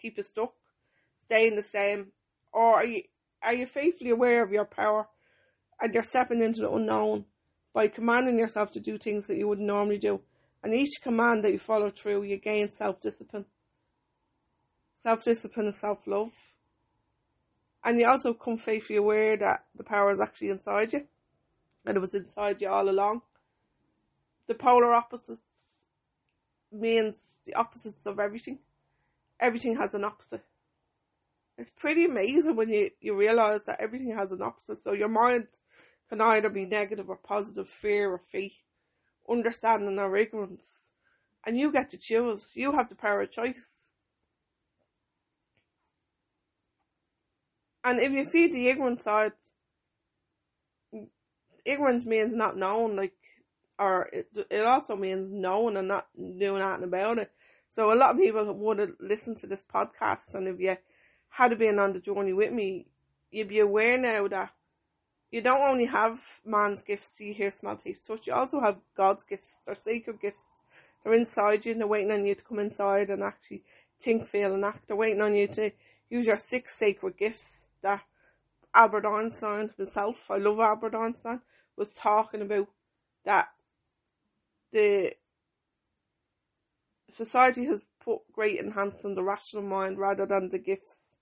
keep 0.00 0.16
you 0.16 0.22
stuck, 0.22 0.52
staying 1.24 1.56
the 1.56 1.62
same, 1.62 2.12
or 2.52 2.76
are 2.76 2.86
you 2.86 3.02
are 3.42 3.54
you 3.54 3.66
faithfully 3.66 4.10
aware 4.10 4.42
of 4.42 4.52
your 4.52 4.64
power, 4.64 5.08
and 5.80 5.94
you're 5.94 6.02
stepping 6.02 6.42
into 6.42 6.60
the 6.62 6.70
unknown 6.70 7.26
by 7.72 7.88
commanding 7.88 8.38
yourself 8.38 8.70
to 8.72 8.80
do 8.80 8.96
things 8.98 9.26
that 9.26 9.36
you 9.36 9.48
would 9.48 9.58
normally 9.58 9.98
do, 9.98 10.20
and 10.62 10.74
each 10.74 11.02
command 11.02 11.44
that 11.44 11.52
you 11.52 11.58
follow 11.58 11.90
through, 11.90 12.22
you 12.22 12.38
gain 12.38 12.70
self 12.70 13.00
discipline. 13.00 13.44
Self 15.04 15.22
discipline 15.22 15.66
and 15.66 15.74
self 15.74 16.06
love. 16.06 16.32
And 17.84 17.98
you 17.98 18.08
also 18.08 18.32
come 18.32 18.56
faithfully 18.56 18.96
aware 18.96 19.36
that 19.36 19.66
the 19.76 19.84
power 19.84 20.10
is 20.10 20.18
actually 20.18 20.48
inside 20.48 20.94
you, 20.94 21.06
and 21.84 21.98
it 21.98 22.00
was 22.00 22.14
inside 22.14 22.62
you 22.62 22.70
all 22.70 22.88
along. 22.88 23.20
The 24.46 24.54
polar 24.54 24.94
opposites 24.94 25.84
means 26.72 27.42
the 27.44 27.52
opposites 27.52 28.06
of 28.06 28.18
everything. 28.18 28.60
Everything 29.38 29.76
has 29.76 29.92
an 29.92 30.04
opposite. 30.04 30.46
It's 31.58 31.70
pretty 31.70 32.06
amazing 32.06 32.56
when 32.56 32.70
you, 32.70 32.88
you 32.98 33.14
realize 33.14 33.64
that 33.64 33.80
everything 33.80 34.16
has 34.16 34.32
an 34.32 34.40
opposite. 34.40 34.78
So 34.78 34.94
your 34.94 35.10
mind 35.10 35.48
can 36.08 36.22
either 36.22 36.48
be 36.48 36.64
negative 36.64 37.10
or 37.10 37.16
positive, 37.16 37.68
fear 37.68 38.10
or 38.10 38.18
faith, 38.32 38.56
understanding 39.28 39.98
or 39.98 40.16
ignorance. 40.16 40.88
And 41.44 41.58
you 41.58 41.70
get 41.70 41.90
to 41.90 41.98
choose. 41.98 42.52
You 42.56 42.72
have 42.72 42.88
the 42.88 42.96
power 42.96 43.20
of 43.20 43.30
choice. 43.30 43.90
And 47.84 48.00
if 48.00 48.12
you 48.12 48.24
see 48.24 48.50
the 48.50 48.68
ignorant 48.68 49.00
side, 49.02 49.32
ignorance 51.64 52.06
means 52.06 52.32
not 52.32 52.56
knowing, 52.56 52.96
like 52.96 53.12
or 53.78 54.08
it, 54.12 54.28
it 54.50 54.64
also 54.64 54.96
means 54.96 55.30
knowing 55.30 55.76
and 55.76 55.88
not 55.88 56.06
doing 56.16 56.62
anything 56.62 56.84
about 56.84 57.18
it. 57.18 57.30
So 57.68 57.92
a 57.92 57.96
lot 57.96 58.14
of 58.14 58.20
people 58.20 58.52
would 58.52 58.78
have 58.78 58.92
listened 59.00 59.36
to 59.38 59.46
this 59.46 59.62
podcast, 59.62 60.34
and 60.34 60.48
if 60.48 60.60
you 60.60 60.76
had 61.30 61.58
been 61.58 61.78
on 61.78 61.92
the 61.92 62.00
journey 62.00 62.32
with 62.32 62.52
me, 62.52 62.86
you'd 63.30 63.48
be 63.48 63.58
aware 63.58 63.98
now 63.98 64.28
that 64.28 64.52
you 65.30 65.42
don't 65.42 65.62
only 65.62 65.86
have 65.86 66.40
man's 66.46 66.82
gifts, 66.82 67.08
see, 67.08 67.32
hear, 67.32 67.50
smell, 67.50 67.76
taste, 67.76 68.06
touch. 68.06 68.28
You 68.28 68.34
also 68.34 68.60
have 68.60 68.78
God's 68.96 69.24
gifts, 69.24 69.60
or 69.66 69.74
sacred 69.74 70.20
gifts. 70.20 70.50
They're 71.02 71.14
inside 71.14 71.66
you, 71.66 71.72
and 71.72 71.80
they're 71.80 71.88
waiting 71.88 72.12
on 72.12 72.24
you 72.24 72.36
to 72.36 72.44
come 72.44 72.60
inside 72.60 73.10
and 73.10 73.22
actually 73.22 73.64
think, 73.98 74.26
feel, 74.26 74.54
and 74.54 74.64
act. 74.64 74.86
They're 74.86 74.96
waiting 74.96 75.20
on 75.20 75.34
you 75.34 75.48
to 75.48 75.72
use 76.08 76.26
your 76.26 76.38
six 76.38 76.76
sacred 76.76 77.16
gifts 77.16 77.66
that 77.84 78.02
Albert 78.74 79.06
Einstein 79.06 79.70
himself, 79.76 80.30
I 80.30 80.38
love 80.38 80.58
Albert 80.58 80.96
Einstein, 80.96 81.40
was 81.76 81.92
talking 81.92 82.42
about 82.42 82.68
that 83.24 83.48
the 84.72 85.12
society 87.08 87.66
has 87.66 87.82
put 88.04 88.20
great 88.32 88.58
enhance 88.58 89.04
on 89.04 89.14
the 89.14 89.22
rational 89.22 89.62
mind 89.62 89.98
rather 89.98 90.26
than 90.26 90.48
the 90.48 90.58
gifts, 90.58 91.18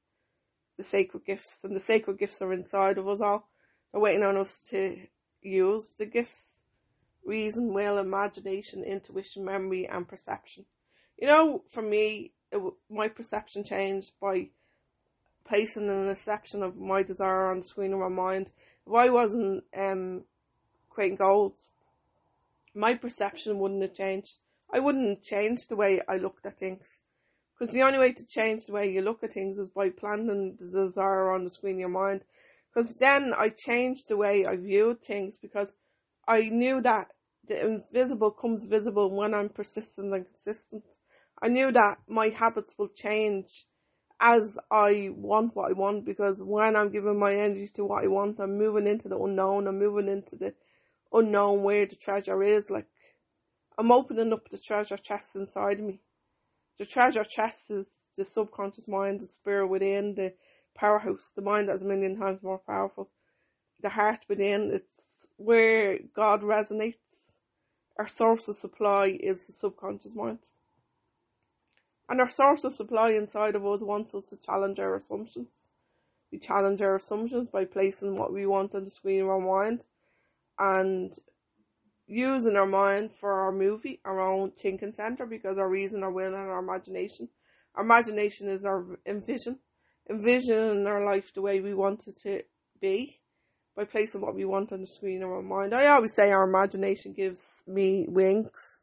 the 0.79 0.83
sacred 0.83 1.27
gifts, 1.27 1.63
and 1.65 1.77
the 1.77 1.81
sacred 1.81 2.19
gifts 2.19 2.41
are 2.41 2.53
inside 2.53 2.97
of 2.97 3.07
us 3.07 3.21
all. 3.21 3.51
They're 3.93 4.01
waiting 4.01 4.23
on 4.23 4.39
us 4.39 4.59
to 4.71 5.07
use 5.43 5.89
the 5.99 6.07
gifts, 6.07 6.61
reason, 7.25 7.75
will, 7.75 7.99
imagination, 7.99 8.83
intuition, 8.83 9.45
memory, 9.45 9.87
and 9.87 10.09
perception. 10.09 10.65
You 11.19 11.27
know, 11.27 11.63
for 11.69 11.83
me, 11.83 12.33
it, 12.51 12.61
my 12.89 13.09
perception 13.09 13.65
changed 13.65 14.13
by 14.21 14.49
placing 15.45 15.89
an 15.89 16.09
exception 16.09 16.63
of 16.63 16.79
my 16.79 17.03
desire 17.03 17.51
on 17.51 17.59
the 17.59 17.65
screen 17.65 17.93
of 17.93 18.01
my 18.01 18.09
mind. 18.09 18.51
If 18.87 18.95
I 18.95 19.11
wasn't 19.11 19.65
um, 19.77 20.25
creating 20.91 21.17
goals 21.17 21.71
my 22.75 22.95
perception 22.95 23.59
wouldn't 23.59 23.83
have 23.83 23.95
changed. 23.95 24.39
I 24.73 24.81
wouldn't 24.81 25.23
change 25.23 25.67
the 25.69 25.77
way 25.77 26.01
I 26.09 26.17
looked 26.17 26.47
at 26.47 26.59
things. 26.59 27.01
Because 27.53 27.73
the 27.73 27.83
only 27.83 27.99
way 27.99 28.13
to 28.13 28.27
change 28.27 28.67
the 28.67 28.73
way 28.73 28.91
you 28.91 29.03
look 29.03 29.23
at 29.23 29.33
things 29.33 29.59
is 29.59 29.69
by 29.69 29.91
planting 29.91 30.57
the 30.59 30.67
desire 30.67 31.31
on 31.31 31.45
the 31.45 31.51
screen 31.51 31.77
of 31.77 31.81
your 31.81 31.89
mind. 31.91 32.25
Because 32.73 32.95
then 32.95 33.35
I 33.37 33.51
changed 33.51 34.09
the 34.09 34.17
way 34.17 34.47
I 34.47 34.57
viewed 34.57 35.03
things 35.03 35.37
because 35.37 35.75
I 36.27 36.49
knew 36.49 36.81
that 36.81 37.09
the 37.47 37.61
invisible 37.61 38.31
comes 38.31 38.65
visible 38.65 39.11
when 39.11 39.35
I'm 39.35 39.51
persistent 39.51 40.15
and 40.15 40.27
consistent. 40.27 40.85
I 41.43 41.49
knew 41.49 41.71
that 41.73 41.97
my 42.09 42.29
habits 42.29 42.75
will 42.79 42.89
change 42.89 43.67
as 44.23 44.57
I 44.71 45.11
want 45.17 45.57
what 45.57 45.71
I 45.71 45.73
want 45.73 46.05
because 46.05 46.45
when 46.45 46.77
I'm 46.77 46.91
giving 46.91 47.19
my 47.19 47.35
energy 47.35 47.67
to 47.75 47.85
what 47.85 48.05
I 48.05 48.07
want, 48.07 48.39
I'm 48.39 48.57
moving 48.57 48.87
into 48.87 49.09
the 49.09 49.19
unknown, 49.19 49.67
I'm 49.67 49.81
moving 49.81 50.07
into 50.07 50.37
the 50.37 50.55
unknown 51.13 51.65
where 51.65 51.87
the 51.87 51.97
treasure 51.97 52.41
is. 52.41 52.71
Like, 52.71 52.87
I'm 53.77 53.91
opening 53.91 54.33
up 54.33 54.49
the 54.49 54.59
treasure 54.59 54.97
chest 54.97 55.35
inside 55.35 55.81
me. 55.81 55.99
The 56.79 56.87
treasure 56.87 57.25
chest 57.25 57.73
is 57.73 58.05
the 58.17 58.25
subconscious 58.25 58.87
mind, 58.87 59.21
the 59.21 59.27
spirit 59.27 59.67
within, 59.67 60.15
the 60.15 60.35
powerhouse, 60.77 61.33
the 61.35 61.43
mind 61.43 61.69
that's 61.69 61.83
a 61.83 61.85
million 61.85 62.17
times 62.17 62.45
more 62.45 62.59
powerful. 62.59 63.11
The 63.81 63.89
heart 63.89 64.21
within, 64.29 64.71
it's 64.73 65.27
where 65.37 65.99
God 66.15 66.43
resonates. 66.43 66.95
Our 67.99 68.07
source 68.07 68.47
of 68.47 68.55
supply 68.55 69.19
is 69.21 69.49
the 69.49 69.53
subconscious 69.53 70.15
mind. 70.15 70.39
And 72.09 72.21
our 72.21 72.29
source 72.29 72.65
of 72.65 72.75
supply 72.75 73.11
inside 73.11 73.55
of 73.55 73.67
us 73.67 73.83
wants 73.83 74.15
us 74.15 74.27
to 74.27 74.37
challenge 74.37 74.79
our 74.79 74.97
assumptions. 74.97 75.67
We 76.31 76.39
challenge 76.39 76.81
our 76.81 76.97
assumptions 76.97 77.49
by 77.49 77.65
placing 77.65 78.17
what 78.17 78.33
we 78.33 78.47
want 78.47 78.75
on 78.75 78.85
the 78.85 78.91
screen 78.91 79.23
of 79.23 79.29
our 79.29 79.41
mind 79.41 79.83
and 80.59 81.13
using 82.07 82.57
our 82.57 82.67
mind 82.67 83.13
for 83.13 83.33
our 83.33 83.53
movie, 83.53 84.01
our 84.05 84.21
own 84.21 84.51
thinking 84.51 84.93
center, 84.93 85.27
because 85.27 85.59
our 85.59 85.69
reason, 85.69 86.03
our 86.03 86.11
will, 86.11 86.35
and 86.35 86.37
our 86.37 86.59
imagination. 86.59 87.29
Our 87.75 87.85
imagination 87.85 88.49
is 88.49 88.65
our 88.65 88.85
envision, 89.07 89.61
envisioning 90.11 90.87
our 90.87 91.05
life 91.05 91.33
the 91.33 91.43
way 91.43 91.61
we 91.61 91.75
want 91.75 92.07
it 92.07 92.17
to 92.23 92.43
be 92.81 93.21
by 93.75 93.85
placing 93.85 94.21
what 94.21 94.35
we 94.35 94.45
want 94.45 94.73
on 94.73 94.81
the 94.81 94.87
screen 94.87 95.23
of 95.23 95.31
our 95.31 95.43
mind. 95.43 95.75
I 95.75 95.87
always 95.89 96.15
say 96.15 96.31
our 96.31 96.49
imagination 96.49 97.15
gives 97.15 97.63
me 97.67 98.05
wings 98.09 98.83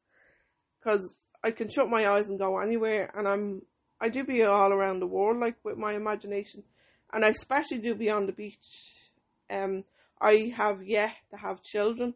because 0.80 1.22
I 1.44 1.52
can 1.52 1.70
shut 1.70 1.90
my 1.90 2.06
eyes 2.08 2.30
and 2.30 2.40
go 2.40 2.60
anywhere, 2.60 3.12
and 3.16 3.28
I'm 3.28 3.62
I 4.02 4.10
do 4.10 4.24
be 4.24 4.44
all 4.44 4.72
around 4.72 5.00
the 5.00 5.08
world 5.08 5.38
like 5.40 5.56
with 5.64 5.78
my 5.78 5.94
imagination, 5.94 6.64
and 7.12 7.26
I 7.26 7.30
especially 7.30 7.80
do 7.80 7.96
be 7.96 8.10
on 8.10 8.26
the 8.26 8.32
beach. 8.32 9.12
Um, 9.50 9.84
I 10.22 10.54
have 10.56 10.84
yet 10.84 11.16
to 11.32 11.38
have 11.38 11.64
children, 11.64 12.14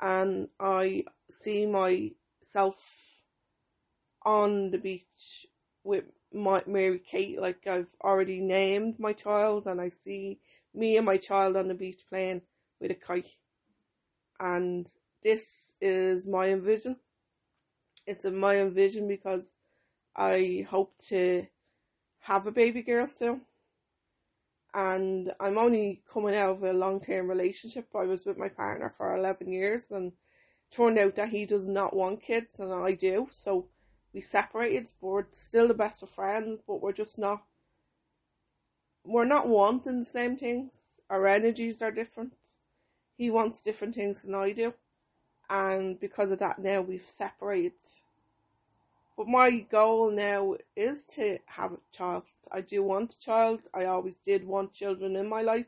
and 0.00 0.48
I 0.60 1.04
see 1.30 1.66
myself 1.66 2.76
on 4.22 4.70
the 4.70 4.78
beach 4.78 5.46
with 5.84 6.04
my 6.32 6.62
Mary 6.66 6.98
Kate. 6.98 7.40
Like 7.40 7.66
I've 7.66 7.94
already 8.02 8.40
named 8.40 8.98
my 8.98 9.12
child, 9.12 9.66
and 9.66 9.80
I 9.80 9.90
see 9.90 10.40
me 10.74 10.96
and 10.96 11.06
my 11.06 11.16
child 11.16 11.56
on 11.56 11.68
the 11.68 11.74
beach 11.74 12.02
playing 12.08 12.42
with 12.80 12.90
a 12.90 12.94
kite. 12.94 13.34
And 14.40 14.88
this 15.22 15.72
is 15.80 16.26
my 16.26 16.48
envision. 16.48 16.96
It's 18.08 18.24
in 18.24 18.38
my 18.38 18.56
envision 18.56 19.06
because 19.06 19.52
I 20.16 20.66
hope 20.70 20.96
to 21.08 21.46
have 22.20 22.46
a 22.46 22.50
baby 22.50 22.80
girl 22.80 23.06
soon 23.06 23.42
and 24.72 25.30
I'm 25.38 25.58
only 25.58 26.02
coming 26.10 26.34
out 26.34 26.56
of 26.56 26.62
a 26.62 26.72
long 26.72 27.00
term 27.00 27.28
relationship. 27.28 27.88
I 27.94 28.04
was 28.04 28.24
with 28.24 28.38
my 28.38 28.48
partner 28.48 28.88
for 28.88 29.14
11 29.14 29.52
years 29.52 29.90
and 29.90 30.12
turned 30.70 30.98
out 30.98 31.16
that 31.16 31.28
he 31.28 31.44
does 31.44 31.66
not 31.66 31.94
want 31.94 32.22
kids 32.22 32.58
and 32.58 32.72
I 32.72 32.94
do. 32.94 33.28
So 33.30 33.66
we 34.14 34.22
separated, 34.22 34.90
but 35.02 35.06
we're 35.08 35.26
still 35.32 35.68
the 35.68 35.74
best 35.74 36.02
of 36.02 36.08
friends, 36.08 36.62
but 36.66 36.80
we're 36.80 36.92
just 36.92 37.18
not, 37.18 37.42
we're 39.04 39.26
not 39.26 39.48
wanting 39.48 39.98
the 39.98 40.04
same 40.06 40.38
things. 40.38 41.00
Our 41.10 41.26
energies 41.26 41.82
are 41.82 41.90
different. 41.90 42.32
He 43.18 43.28
wants 43.28 43.60
different 43.60 43.94
things 43.94 44.22
than 44.22 44.34
I 44.34 44.52
do. 44.52 44.72
And 45.50 45.98
because 45.98 46.30
of 46.30 46.38
that, 46.40 46.58
now 46.58 46.82
we've 46.82 47.04
separated 47.04 47.72
but 49.18 49.26
my 49.26 49.50
goal 49.50 50.12
now 50.12 50.54
is 50.76 51.02
to 51.14 51.40
have 51.46 51.72
a 51.72 51.78
child. 51.90 52.22
I 52.52 52.60
do 52.60 52.84
want 52.84 53.14
a 53.14 53.18
child. 53.18 53.62
I 53.74 53.86
always 53.86 54.14
did 54.14 54.44
want 54.44 54.72
children 54.72 55.16
in 55.16 55.28
my 55.28 55.42
life. 55.42 55.66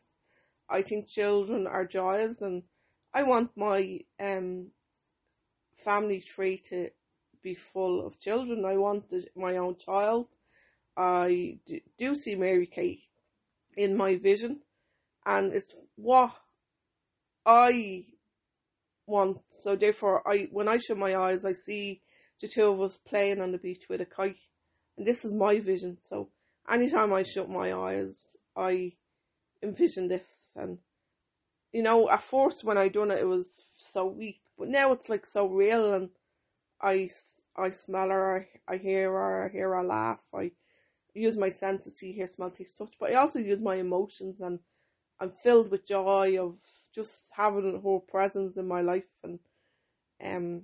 I 0.69 0.83
think 0.83 1.09
children 1.09 1.67
are 1.67 1.85
joys 1.85 2.41
and 2.43 2.63
I 3.13 3.25
want 3.25 3.51
my 3.57 4.05
um 4.21 4.69
family 5.75 6.21
tree 6.21 6.59
to 6.69 6.91
be 7.43 7.55
full 7.57 8.07
of 8.07 8.21
children. 8.21 8.65
I 8.65 8.77
want 8.77 9.13
my 9.35 9.57
own 9.57 9.75
child. 9.75 10.29
I 10.97 11.59
do 11.99 12.15
see 12.15 12.37
Mary 12.37 12.67
Kate 12.67 13.03
in 13.77 13.97
my 13.97 14.15
vision 14.15 14.61
and 15.27 15.53
it's 15.53 15.75
what 15.97 16.37
I 17.45 18.05
want. 19.11 19.39
So 19.59 19.77
therefore 19.77 20.27
I 20.27 20.49
when 20.51 20.69
I 20.69 20.79
shut 20.79 20.97
my 20.97 21.15
eyes 21.17 21.45
I 21.45 21.53
see 21.53 22.03
the 22.41 22.49
two 22.49 22.69
of 22.69 22.81
us 22.81 22.97
playing 22.97 23.41
on 23.41 23.53
the 23.53 23.59
beach 23.59 23.85
with 23.89 24.01
a 24.01 24.07
kite. 24.07 24.37
And 24.97 25.07
this 25.07 25.25
is 25.25 25.33
my 25.33 25.59
vision. 25.59 25.99
So 26.03 26.31
anytime 26.71 27.13
I 27.13 27.23
shut 27.23 27.51
my 27.51 27.73
eyes, 27.73 28.37
I 28.57 28.93
envision 29.63 30.09
this. 30.09 30.51
And 30.57 30.79
you 31.73 31.83
know, 31.83 32.11
at 32.11 32.23
first 32.23 32.65
when 32.65 32.79
I 32.79 32.89
done 32.89 33.11
it, 33.11 33.21
it 33.21 33.29
was 33.29 33.63
so 33.77 34.07
weak, 34.07 34.41
but 34.59 34.69
now 34.69 34.93
it's 34.93 35.09
like 35.09 35.27
so 35.27 35.47
real, 35.47 35.95
and 35.95 36.11
I, 36.81 37.11
I 37.57 37.71
smell 37.71 38.09
her, 38.09 38.49
I, 38.69 38.75
I 38.75 38.77
hear 38.79 39.11
her, 39.13 39.47
I 39.47 39.53
hear 39.53 39.75
her 39.75 39.85
laugh, 39.85 40.23
I 40.35 40.53
use 41.15 41.37
my 41.37 41.51
senses, 41.51 41.95
to 41.95 41.99
see, 41.99 42.13
hear, 42.13 42.27
smell, 42.27 42.51
taste, 42.51 42.79
touch, 42.79 42.95
but 42.99 43.13
I 43.13 43.15
also 43.15 43.39
use 43.39 43.61
my 43.61 43.77
emotions, 43.77 44.41
and 44.41 44.59
I'm 45.21 45.31
filled 45.31 45.71
with 45.71 45.87
joy 45.87 46.43
of 46.43 46.57
just 46.95 47.31
having 47.37 47.81
her 47.83 47.99
presence 48.01 48.57
in 48.57 48.67
my 48.67 48.81
life, 48.81 49.11
and 49.23 49.39
um, 50.25 50.63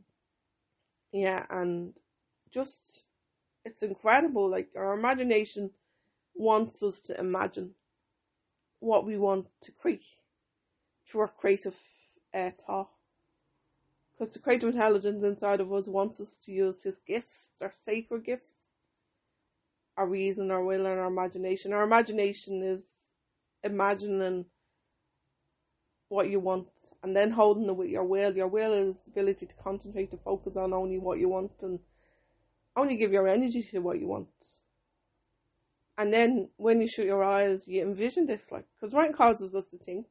yeah, 1.12 1.46
and 1.50 1.94
just 2.50 3.04
it's 3.64 3.82
incredible. 3.82 4.48
Like 4.48 4.70
our 4.76 4.98
imagination 4.98 5.70
wants 6.34 6.82
us 6.82 7.00
to 7.00 7.18
imagine 7.18 7.72
what 8.80 9.06
we 9.06 9.16
want 9.16 9.46
to 9.62 9.72
create 9.72 10.04
through 11.06 11.22
our 11.22 11.28
creative 11.28 11.78
uh, 12.34 12.50
thought. 12.50 12.90
Because 14.12 14.32
the 14.32 14.40
creative 14.40 14.70
intelligence 14.70 15.22
inside 15.22 15.60
of 15.60 15.72
us 15.72 15.86
wants 15.86 16.20
us 16.20 16.36
to 16.38 16.52
use 16.52 16.82
his 16.82 16.98
gifts, 17.06 17.52
our 17.60 17.72
sacred 17.72 18.24
gifts, 18.24 18.54
our 19.96 20.06
reason, 20.06 20.50
our 20.50 20.64
will, 20.64 20.86
and 20.86 20.98
our 21.00 21.06
imagination. 21.06 21.72
Our 21.72 21.84
imagination 21.84 22.62
is 22.62 22.90
imagining 23.62 24.46
what 26.08 26.30
you 26.30 26.40
want 26.40 26.68
and 27.02 27.14
then 27.14 27.32
holding 27.32 27.68
it 27.68 27.76
with 27.76 27.88
your 27.88 28.04
will. 28.04 28.34
Your 28.34 28.48
will 28.48 28.72
is 28.72 29.02
the 29.02 29.10
ability 29.10 29.46
to 29.46 29.54
concentrate, 29.54 30.10
to 30.10 30.16
focus 30.16 30.56
on 30.56 30.72
only 30.72 30.98
what 30.98 31.18
you 31.18 31.28
want 31.28 31.52
and 31.62 31.80
only 32.76 32.96
give 32.96 33.12
your 33.12 33.28
energy 33.28 33.62
to 33.62 33.78
what 33.78 33.98
you 33.98 34.06
want. 34.06 34.28
And 35.98 36.12
then 36.12 36.50
when 36.56 36.80
you 36.80 36.88
shut 36.88 37.06
your 37.06 37.24
eyes, 37.24 37.66
you 37.66 37.82
envision 37.82 38.26
this, 38.26 38.52
like, 38.52 38.66
because 38.74 38.92
writing 38.92 39.16
causes 39.16 39.54
us 39.54 39.66
to 39.68 39.78
think. 39.78 40.06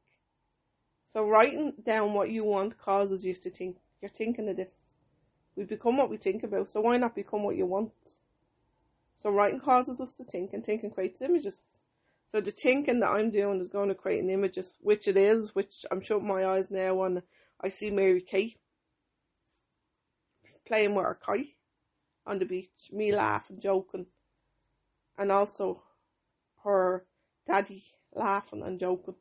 So 1.04 1.24
writing 1.24 1.74
down 1.84 2.14
what 2.14 2.30
you 2.30 2.44
want 2.44 2.78
causes 2.78 3.24
you 3.24 3.34
to 3.34 3.50
think. 3.50 3.76
You're 4.02 4.10
thinking 4.10 4.48
of 4.48 4.56
this. 4.56 4.86
We 5.54 5.64
become 5.64 5.96
what 5.96 6.10
we 6.10 6.16
think 6.16 6.42
about, 6.42 6.68
so 6.68 6.80
why 6.80 6.96
not 6.96 7.14
become 7.14 7.44
what 7.44 7.56
you 7.56 7.66
want? 7.66 7.92
So 9.16 9.30
writing 9.30 9.60
causes 9.60 10.00
us 10.00 10.12
to 10.14 10.24
think, 10.24 10.52
and 10.52 10.64
thinking 10.64 10.90
creates 10.90 11.22
images. 11.22 11.75
So 12.36 12.42
the 12.42 12.50
thinking 12.50 13.00
that 13.00 13.08
I'm 13.08 13.30
doing 13.30 13.62
is 13.62 13.68
going 13.68 13.88
to 13.88 13.94
create 13.94 14.22
an 14.22 14.28
images, 14.28 14.76
which 14.82 15.08
it 15.08 15.16
is, 15.16 15.54
which 15.54 15.86
I'm 15.90 16.02
shutting 16.02 16.28
my 16.28 16.44
eyes 16.44 16.70
now 16.70 17.02
and 17.04 17.22
I 17.62 17.70
see 17.70 17.88
Mary 17.88 18.20
Kate 18.20 18.58
playing 20.66 20.94
with 20.94 21.06
her 21.06 21.18
kite 21.18 21.54
on 22.26 22.38
the 22.38 22.44
beach, 22.44 22.90
me 22.92 23.10
laughing, 23.10 23.58
joking, 23.58 24.04
and 25.16 25.32
also 25.32 25.82
her 26.62 27.06
daddy 27.46 27.84
laughing 28.14 28.62
and 28.62 28.78
joking. 28.78 29.14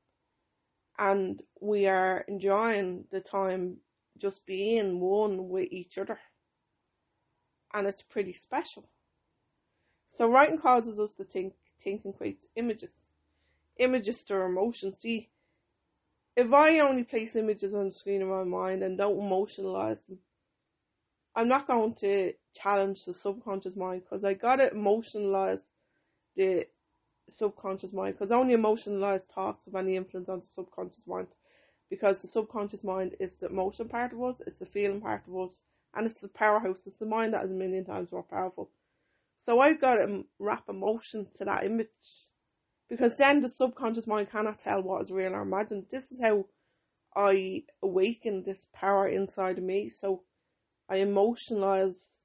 And 1.00 1.41
we 1.62 1.88
are 1.88 2.25
enjoying 2.27 3.05
the 3.12 3.22
time 3.22 3.77
just 4.17 4.45
being 4.45 5.00
one 5.00 5.48
with 5.48 5.72
each 5.72 5.98
other. 5.98 6.19
And 7.74 7.88
it's 7.88 8.03
pretty 8.03 8.34
special. 8.34 8.89
So 10.10 10.29
writing 10.29 10.60
causes 10.60 11.00
us 11.00 11.13
to 11.13 11.24
think, 11.24 11.53
thinking 11.79 12.12
creates 12.12 12.50
images. 12.57 12.91
Images 13.77 14.22
stir 14.22 14.46
emotion. 14.46 14.96
See, 14.96 15.29
if 16.36 16.51
I 16.51 16.79
only 16.79 17.03
place 17.03 17.36
images 17.36 17.74
on 17.74 17.86
the 17.86 17.91
screen 17.91 18.22
in 18.22 18.29
my 18.29 18.44
mind 18.44 18.84
and 18.84 18.98
don't 18.98 19.20
emotionalize 19.20 20.05
them, 20.05 20.20
I'm 21.36 21.48
not 21.48 21.67
going 21.67 21.94
to 21.96 22.34
challenge 22.53 23.05
the 23.05 23.13
subconscious 23.13 23.75
mind 23.75 24.03
because 24.03 24.24
I 24.24 24.34
gotta 24.34 24.70
emotionalize 24.74 25.63
the 26.36 26.67
subconscious 27.27 27.91
mind 27.91 28.15
because 28.15 28.32
only 28.32 28.53
emotionalized 28.53 29.27
thoughts 29.27 29.65
have 29.65 29.75
any 29.75 29.96
influence 29.96 30.29
on 30.29 30.39
the 30.39 30.46
subconscious 30.46 31.05
mind 31.07 31.27
because 31.90 32.22
the 32.22 32.27
subconscious 32.27 32.83
mind 32.83 33.16
is 33.20 33.35
the 33.35 33.48
emotion 33.48 33.90
part 33.90 34.14
of 34.14 34.24
us, 34.24 34.42
it's 34.48 34.59
the 34.59 34.66
feeling 34.66 35.01
part 35.01 35.24
of 35.27 35.35
us, 35.35 35.61
and 35.94 36.05
it's 36.05 36.22
the 36.22 36.27
powerhouse. 36.27 36.88
It's 36.88 37.00
the 37.00 37.05
mind 37.05 37.33
that 37.33 37.46
is 37.46 37.51
a 37.51 37.53
million 37.53 37.85
times 37.85 38.11
more 38.11 38.24
powerful. 38.24 38.70
So 39.38 39.59
I've 39.59 39.81
got 39.81 39.96
to 39.96 40.25
wrap 40.40 40.70
emotion 40.70 41.27
to 41.35 41.46
that 41.46 41.64
image 41.64 41.88
because 42.89 43.15
then 43.15 43.41
the 43.41 43.50
subconscious 43.50 44.07
mind 44.07 44.31
cannot 44.31 44.59
tell 44.59 44.81
what 44.81 45.01
is 45.01 45.11
real 45.11 45.33
or 45.33 45.41
imagined. 45.41 45.85
This 45.89 46.11
is 46.11 46.21
how 46.21 46.45
I 47.15 47.63
awaken 47.81 48.43
this 48.43 48.67
power 48.74 49.07
inside 49.07 49.57
of 49.57 49.63
me. 49.63 49.89
So 49.89 50.24
I 50.89 50.98
emotionalize 50.98 52.17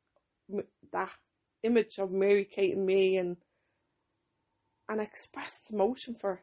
that 0.92 1.10
image 1.62 1.98
of 1.98 2.10
Mary 2.10 2.44
Kate 2.44 2.76
and 2.76 2.86
me 2.86 3.16
and 3.16 3.36
and 4.88 5.00
express 5.00 5.70
emotion 5.70 6.14
for 6.14 6.42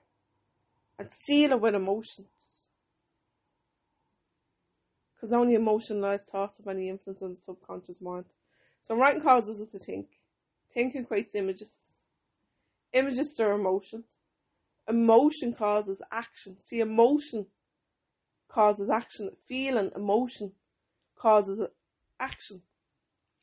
and 0.97 1.11
seal 1.11 1.51
it 1.51 1.61
with 1.61 1.75
emotions. 1.75 2.27
Because 5.13 5.33
only 5.33 5.55
emotionalized 5.55 6.27
thoughts 6.27 6.57
have 6.57 6.67
any 6.67 6.89
influence 6.89 7.21
on 7.21 7.33
the 7.33 7.41
subconscious 7.41 8.01
mind. 8.01 8.25
So 8.81 8.95
writing 8.95 9.21
causes 9.21 9.59
us 9.59 9.69
to 9.69 9.79
think. 9.79 10.07
Thinking 10.71 11.05
creates 11.05 11.35
images. 11.35 11.93
Images 12.93 13.33
stir 13.33 13.53
emotion. 13.53 14.03
Emotion 14.87 15.53
causes 15.53 16.01
action. 16.11 16.57
See, 16.63 16.79
emotion 16.79 17.47
causes 18.47 18.89
action. 18.89 19.31
Feeling, 19.47 19.91
emotion 19.95 20.53
causes 21.15 21.67
action. 22.19 22.61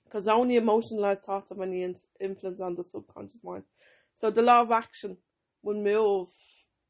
Because 0.04 0.28
only 0.28 0.56
emotionalized 0.56 1.22
thoughts 1.22 1.50
have 1.50 1.60
any 1.60 1.94
influence 2.20 2.60
on 2.60 2.74
the 2.74 2.84
subconscious 2.84 3.42
mind. 3.42 3.64
So 4.14 4.30
the 4.30 4.42
law 4.42 4.60
of 4.62 4.70
action 4.70 5.16
will 5.62 5.82
move 5.82 6.28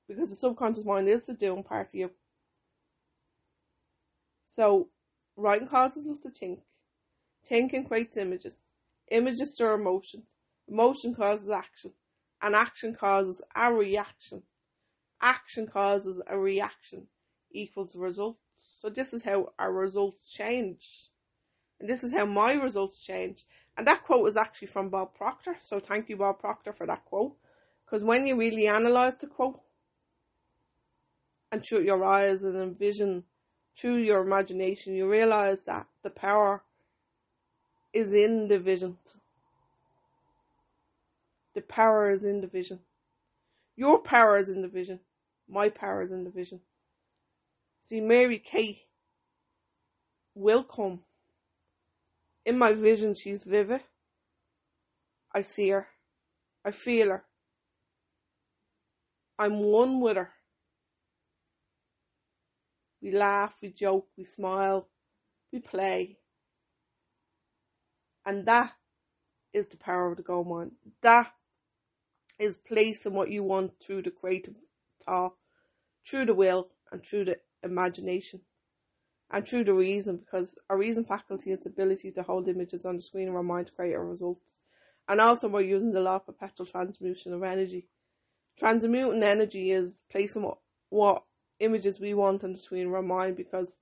because 0.06 0.30
the 0.30 0.36
subconscious 0.36 0.84
mind 0.84 1.08
is 1.08 1.26
the 1.26 1.34
doing 1.34 1.62
part 1.62 1.88
of 1.88 1.94
you. 1.94 2.10
So 4.44 4.88
writing 5.36 5.68
causes 5.68 6.08
us 6.08 6.18
to 6.18 6.30
think. 6.30 6.60
Thinking 7.46 7.86
creates 7.86 8.16
images. 8.16 8.60
Images 9.10 9.54
stir 9.54 9.74
emotion. 9.74 10.22
Emotion 10.68 11.14
causes 11.14 11.50
action. 11.50 11.92
And 12.44 12.54
action 12.54 12.94
causes 12.94 13.40
a 13.56 13.72
reaction. 13.72 14.42
Action 15.22 15.66
causes 15.66 16.20
a 16.26 16.38
reaction 16.38 17.06
equals 17.50 17.96
results. 17.96 18.38
So 18.82 18.90
this 18.90 19.14
is 19.14 19.24
how 19.24 19.54
our 19.58 19.72
results 19.72 20.30
change. 20.30 21.08
And 21.80 21.88
this 21.88 22.04
is 22.04 22.12
how 22.12 22.26
my 22.26 22.52
results 22.52 23.02
change. 23.02 23.46
And 23.78 23.86
that 23.86 24.04
quote 24.04 24.28
is 24.28 24.36
actually 24.36 24.68
from 24.68 24.90
Bob 24.90 25.14
Proctor. 25.14 25.56
So 25.58 25.80
thank 25.80 26.10
you, 26.10 26.18
Bob 26.18 26.38
Proctor, 26.38 26.74
for 26.74 26.86
that 26.86 27.06
quote. 27.06 27.34
Because 27.86 28.04
when 28.04 28.26
you 28.26 28.36
really 28.36 28.66
analyze 28.66 29.16
the 29.16 29.26
quote 29.26 29.62
and 31.50 31.64
shut 31.64 31.82
your 31.82 32.04
eyes 32.04 32.42
and 32.42 32.58
envision 32.58 33.24
through 33.74 34.02
your 34.02 34.20
imagination, 34.20 34.94
you 34.94 35.10
realize 35.10 35.64
that 35.64 35.86
the 36.02 36.10
power 36.10 36.62
is 37.94 38.12
in 38.12 38.48
the 38.48 38.58
vision. 38.58 38.98
The 41.54 41.62
power 41.62 42.10
is 42.10 42.24
in 42.24 42.40
the 42.40 42.46
vision. 42.46 42.80
Your 43.76 44.00
power 44.00 44.38
is 44.38 44.48
in 44.48 44.62
the 44.62 44.68
vision. 44.68 45.00
My 45.48 45.68
power 45.68 46.02
is 46.02 46.12
in 46.12 46.24
the 46.24 46.30
vision. 46.30 46.60
See, 47.82 48.00
Mary 48.00 48.38
Kate 48.38 48.80
will 50.34 50.64
come. 50.64 51.00
In 52.44 52.58
my 52.58 52.72
vision, 52.72 53.14
she's 53.14 53.44
vivid. 53.44 53.82
I 55.34 55.42
see 55.42 55.70
her. 55.70 55.88
I 56.64 56.70
feel 56.70 57.08
her. 57.08 57.24
I'm 59.38 59.58
one 59.58 60.00
with 60.00 60.16
her. 60.16 60.30
We 63.02 63.12
laugh, 63.12 63.58
we 63.60 63.68
joke, 63.70 64.08
we 64.16 64.24
smile, 64.24 64.88
we 65.52 65.58
play. 65.58 66.18
And 68.24 68.46
that 68.46 68.72
is 69.52 69.66
the 69.66 69.76
power 69.76 70.10
of 70.10 70.16
the 70.16 70.22
gold 70.22 70.48
mine. 70.48 70.72
That 71.02 71.32
is 72.38 72.56
placing 72.56 73.14
what 73.14 73.30
you 73.30 73.42
want 73.42 73.72
through 73.80 74.02
the 74.02 74.10
creative 74.10 74.54
thought, 75.04 75.34
through 76.06 76.26
the 76.26 76.34
will, 76.34 76.68
and 76.90 77.04
through 77.04 77.24
the 77.24 77.38
imagination, 77.62 78.40
and 79.30 79.46
through 79.46 79.64
the 79.64 79.74
reason, 79.74 80.18
because 80.18 80.58
our 80.68 80.78
reason 80.78 81.04
faculty 81.04 81.50
is 81.50 81.60
the 81.60 81.68
ability 81.68 82.10
to 82.12 82.22
hold 82.22 82.48
images 82.48 82.84
on 82.84 82.96
the 82.96 83.02
screen 83.02 83.28
of 83.28 83.34
our 83.34 83.42
mind 83.42 83.66
to 83.68 83.72
create 83.72 83.94
our 83.94 84.04
results. 84.04 84.58
And 85.08 85.20
also 85.20 85.48
we're 85.48 85.62
using 85.62 85.92
the 85.92 86.00
law 86.00 86.16
of 86.16 86.26
perpetual 86.26 86.66
transmutation 86.66 87.32
of 87.32 87.42
energy. 87.42 87.88
Transmuting 88.58 89.22
energy 89.22 89.70
is 89.70 90.04
placing 90.10 90.42
what, 90.42 90.58
what 90.88 91.24
images 91.60 92.00
we 92.00 92.14
want 92.14 92.44
on 92.44 92.52
the 92.52 92.58
screen 92.58 92.86
of 92.86 92.94
our 92.94 93.02
mind 93.02 93.36
because 93.36 93.78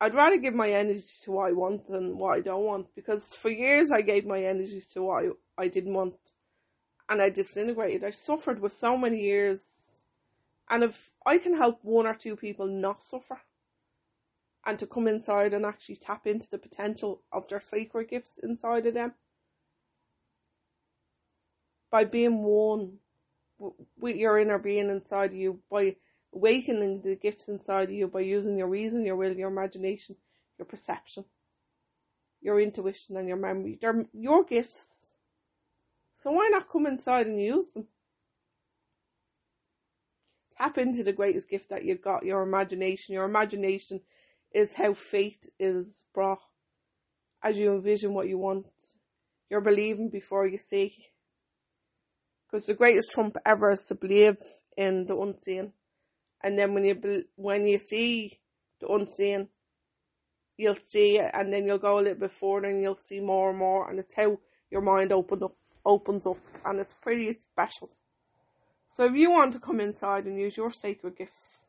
I'd 0.00 0.14
rather 0.14 0.38
give 0.38 0.54
my 0.54 0.70
energy 0.70 1.04
to 1.22 1.32
what 1.32 1.48
I 1.48 1.52
want 1.52 1.86
than 1.88 2.16
what 2.16 2.36
I 2.36 2.40
don't 2.40 2.64
want 2.64 2.94
because 2.94 3.34
for 3.34 3.50
years 3.50 3.90
I 3.90 4.00
gave 4.00 4.26
my 4.26 4.42
energy 4.42 4.82
to 4.92 5.02
what 5.02 5.24
I, 5.24 5.64
I 5.64 5.68
didn't 5.68 5.92
want 5.92 6.14
and 7.10 7.20
I 7.20 7.28
disintegrated. 7.28 8.04
I 8.04 8.12
suffered 8.12 8.60
with 8.60 8.72
so 8.72 8.96
many 8.96 9.20
years. 9.20 10.04
And 10.70 10.84
if 10.84 11.10
I 11.26 11.38
can 11.38 11.56
help 11.56 11.80
one 11.82 12.06
or 12.06 12.14
two 12.14 12.36
people 12.36 12.68
not 12.68 13.02
suffer 13.02 13.40
and 14.64 14.78
to 14.78 14.86
come 14.86 15.08
inside 15.08 15.52
and 15.52 15.66
actually 15.66 15.96
tap 15.96 16.28
into 16.28 16.48
the 16.48 16.58
potential 16.58 17.22
of 17.32 17.48
their 17.48 17.60
sacred 17.60 18.08
gifts 18.08 18.38
inside 18.40 18.86
of 18.86 18.94
them, 18.94 19.14
by 21.90 22.04
being 22.04 22.44
one 22.44 22.98
with 23.98 24.14
your 24.14 24.38
inner 24.38 24.58
being 24.58 24.88
inside 24.88 25.32
of 25.32 25.36
you, 25.36 25.58
by 25.68 25.96
awakening 26.32 27.02
the 27.02 27.16
gifts 27.16 27.48
inside 27.48 27.88
of 27.88 27.94
you, 27.94 28.06
by 28.06 28.20
using 28.20 28.56
your 28.56 28.68
reason, 28.68 29.04
your 29.04 29.16
will, 29.16 29.36
your 29.36 29.50
imagination, 29.50 30.14
your 30.56 30.66
perception, 30.66 31.24
your 32.40 32.60
intuition, 32.60 33.16
and 33.16 33.26
your 33.26 33.36
memory. 33.36 33.76
They're 33.80 34.06
your 34.12 34.44
gifts. 34.44 34.99
So 36.20 36.32
why 36.32 36.50
not 36.50 36.68
come 36.68 36.84
inside 36.84 37.28
and 37.28 37.40
use 37.40 37.72
them? 37.72 37.86
Tap 40.58 40.76
into 40.76 41.02
the 41.02 41.14
greatest 41.14 41.48
gift 41.48 41.70
that 41.70 41.86
you've 41.86 42.02
got, 42.02 42.26
your 42.26 42.42
imagination. 42.42 43.14
Your 43.14 43.24
imagination 43.24 44.02
is 44.52 44.74
how 44.74 44.92
fate 44.92 45.46
is 45.58 46.04
brought 46.12 46.42
as 47.42 47.56
you 47.56 47.72
envision 47.72 48.12
what 48.12 48.28
you 48.28 48.36
want. 48.36 48.66
You're 49.48 49.62
believing 49.62 50.10
before 50.10 50.46
you 50.46 50.58
see. 50.58 51.06
Because 52.46 52.66
the 52.66 52.74
greatest 52.74 53.12
trump 53.12 53.38
ever 53.46 53.72
is 53.72 53.80
to 53.84 53.94
believe 53.94 54.36
in 54.76 55.06
the 55.06 55.16
unseen. 55.16 55.72
And 56.44 56.58
then 56.58 56.74
when 56.74 56.84
you 56.84 57.24
when 57.36 57.66
you 57.66 57.78
see 57.78 58.40
the 58.78 58.88
unseen, 58.88 59.48
you'll 60.58 60.76
see 60.84 61.16
it, 61.16 61.30
and 61.32 61.50
then 61.50 61.64
you'll 61.64 61.78
go 61.78 61.98
a 61.98 62.02
little 62.02 62.20
bit 62.20 62.32
further, 62.32 62.68
and 62.68 62.82
you'll 62.82 62.98
see 63.00 63.20
more 63.20 63.48
and 63.48 63.58
more, 63.58 63.88
and 63.88 63.98
it's 63.98 64.14
how 64.14 64.38
your 64.70 64.82
mind 64.82 65.12
opens 65.12 65.42
up, 65.42 65.56
opens 65.84 66.26
up, 66.26 66.38
and 66.64 66.78
it's 66.80 66.94
pretty 66.94 67.32
special. 67.32 67.90
So 68.88 69.04
if 69.04 69.14
you 69.14 69.30
want 69.30 69.52
to 69.52 69.60
come 69.60 69.80
inside 69.80 70.24
and 70.24 70.38
use 70.38 70.56
your 70.56 70.70
sacred 70.70 71.16
gifts, 71.16 71.68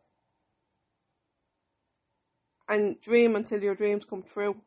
and 2.67 3.00
dream 3.02 3.36
until 3.36 3.62
your 3.62 3.76
dreams 3.76 4.06
come 4.06 4.24
true, 4.24 4.58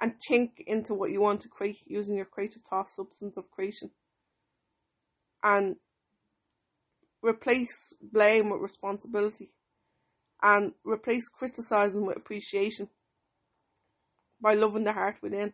and 0.00 0.14
think 0.28 0.62
into 0.66 0.94
what 0.94 1.10
you 1.10 1.20
want 1.20 1.40
to 1.40 1.48
create 1.48 1.78
using 1.86 2.16
your 2.16 2.26
creative 2.26 2.62
thought 2.62 2.88
substance 2.88 3.36
of 3.36 3.50
creation, 3.50 3.90
and 5.42 5.76
replace 7.22 7.94
blame 8.00 8.50
with 8.50 8.60
responsibility 8.60 9.50
and 10.42 10.72
replace 10.84 11.28
criticizing 11.28 12.06
with 12.06 12.16
appreciation 12.16 12.88
by 14.40 14.54
loving 14.54 14.84
the 14.84 14.92
heart 14.92 15.16
within. 15.22 15.52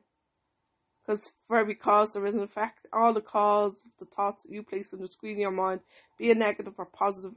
Because 1.04 1.32
for 1.48 1.58
every 1.58 1.74
cause 1.74 2.12
there 2.12 2.24
is 2.26 2.34
an 2.34 2.42
effect. 2.42 2.86
All 2.92 3.12
the 3.12 3.20
cause 3.20 3.84
of 3.84 3.90
the 3.98 4.04
thoughts 4.04 4.44
that 4.44 4.52
you 4.52 4.62
place 4.62 4.92
on 4.92 5.00
the 5.00 5.08
screen 5.08 5.36
of 5.36 5.40
your 5.40 5.50
mind, 5.50 5.80
be 6.18 6.30
it 6.30 6.36
negative 6.36 6.74
or 6.78 6.86
positive, 6.86 7.32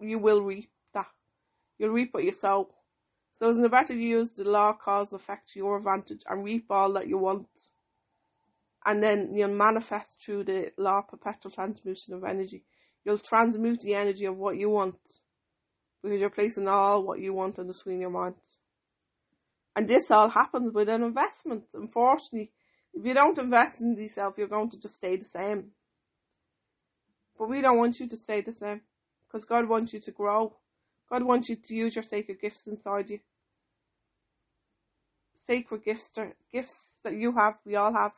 you 0.00 0.18
will 0.18 0.42
reap 0.42 0.70
that. 0.94 1.06
You'll 1.78 1.90
reap 1.90 2.12
what 2.12 2.24
you 2.24 2.32
sow. 2.32 2.70
So 3.32 3.48
isn't 3.50 3.64
it 3.64 3.70
better 3.70 3.94
to 3.94 4.00
use 4.00 4.32
the 4.32 4.48
law, 4.48 4.72
cause, 4.72 5.12
and 5.12 5.20
effect 5.20 5.52
to 5.52 5.60
your 5.60 5.76
advantage 5.76 6.22
and 6.28 6.44
reap 6.44 6.66
all 6.70 6.92
that 6.94 7.06
you 7.06 7.18
want? 7.18 7.46
And 8.84 9.02
then 9.02 9.34
you'll 9.34 9.54
manifest 9.54 10.22
through 10.22 10.44
the 10.44 10.72
law 10.76 11.02
perpetual 11.02 11.52
transmutation 11.52 12.14
of 12.14 12.24
energy. 12.24 12.64
You'll 13.04 13.18
transmute 13.18 13.80
the 13.80 13.94
energy 13.94 14.24
of 14.24 14.36
what 14.36 14.56
you 14.56 14.70
want 14.70 14.96
because 16.02 16.20
you're 16.20 16.30
placing 16.30 16.68
all 16.68 17.02
what 17.02 17.20
you 17.20 17.32
want 17.32 17.58
on 17.58 17.66
the 17.66 17.74
screen 17.74 17.96
of 17.96 18.02
your 18.02 18.10
mind. 18.10 18.34
And 19.76 19.86
this 19.86 20.10
all 20.10 20.28
happens 20.28 20.72
with 20.72 20.88
an 20.88 21.02
investment. 21.02 21.64
Unfortunately, 21.74 22.50
if 22.98 23.06
you 23.06 23.14
don't 23.14 23.38
invest 23.38 23.80
in 23.80 23.96
yourself, 23.96 24.34
you're 24.36 24.48
going 24.48 24.70
to 24.70 24.78
just 24.78 24.96
stay 24.96 25.14
the 25.16 25.24
same. 25.24 25.70
But 27.38 27.48
we 27.48 27.62
don't 27.62 27.78
want 27.78 28.00
you 28.00 28.08
to 28.08 28.16
stay 28.16 28.40
the 28.40 28.52
same 28.52 28.80
because 29.26 29.44
God 29.44 29.68
wants 29.68 29.92
you 29.92 30.00
to 30.00 30.10
grow. 30.10 30.56
God 31.08 31.22
wants 31.22 31.48
you 31.48 31.54
to 31.56 31.74
use 31.74 31.94
your 31.94 32.02
sacred 32.02 32.40
gifts 32.40 32.66
inside 32.66 33.10
you. 33.10 33.20
Sacred 35.34 35.84
gifts, 35.84 36.12
gifts 36.52 36.98
that 37.04 37.14
you 37.14 37.32
have, 37.36 37.54
we 37.64 37.76
all 37.76 37.92
have. 37.92 38.12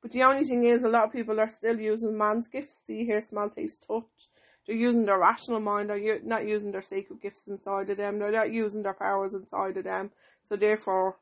But 0.00 0.12
the 0.12 0.22
only 0.22 0.44
thing 0.44 0.64
is, 0.64 0.84
a 0.84 0.88
lot 0.88 1.04
of 1.04 1.12
people 1.12 1.40
are 1.40 1.48
still 1.48 1.80
using 1.80 2.16
man's 2.16 2.46
gifts. 2.46 2.82
See, 2.84 3.04
hear, 3.04 3.20
smell, 3.20 3.50
taste, 3.50 3.86
touch. 3.88 4.28
They're 4.66 4.76
using 4.76 5.04
their 5.04 5.18
rational 5.18 5.60
mind. 5.60 5.90
They're 5.90 6.20
not 6.22 6.46
using 6.46 6.70
their 6.70 6.82
sacred 6.82 7.20
gifts 7.20 7.48
inside 7.48 7.90
of 7.90 7.96
them. 7.96 8.20
They're 8.20 8.30
not 8.30 8.52
using 8.52 8.84
their 8.84 8.94
powers 8.94 9.34
inside 9.34 9.76
of 9.76 9.84
them. 9.84 10.12
So 10.44 10.54
therefore, 10.54 11.16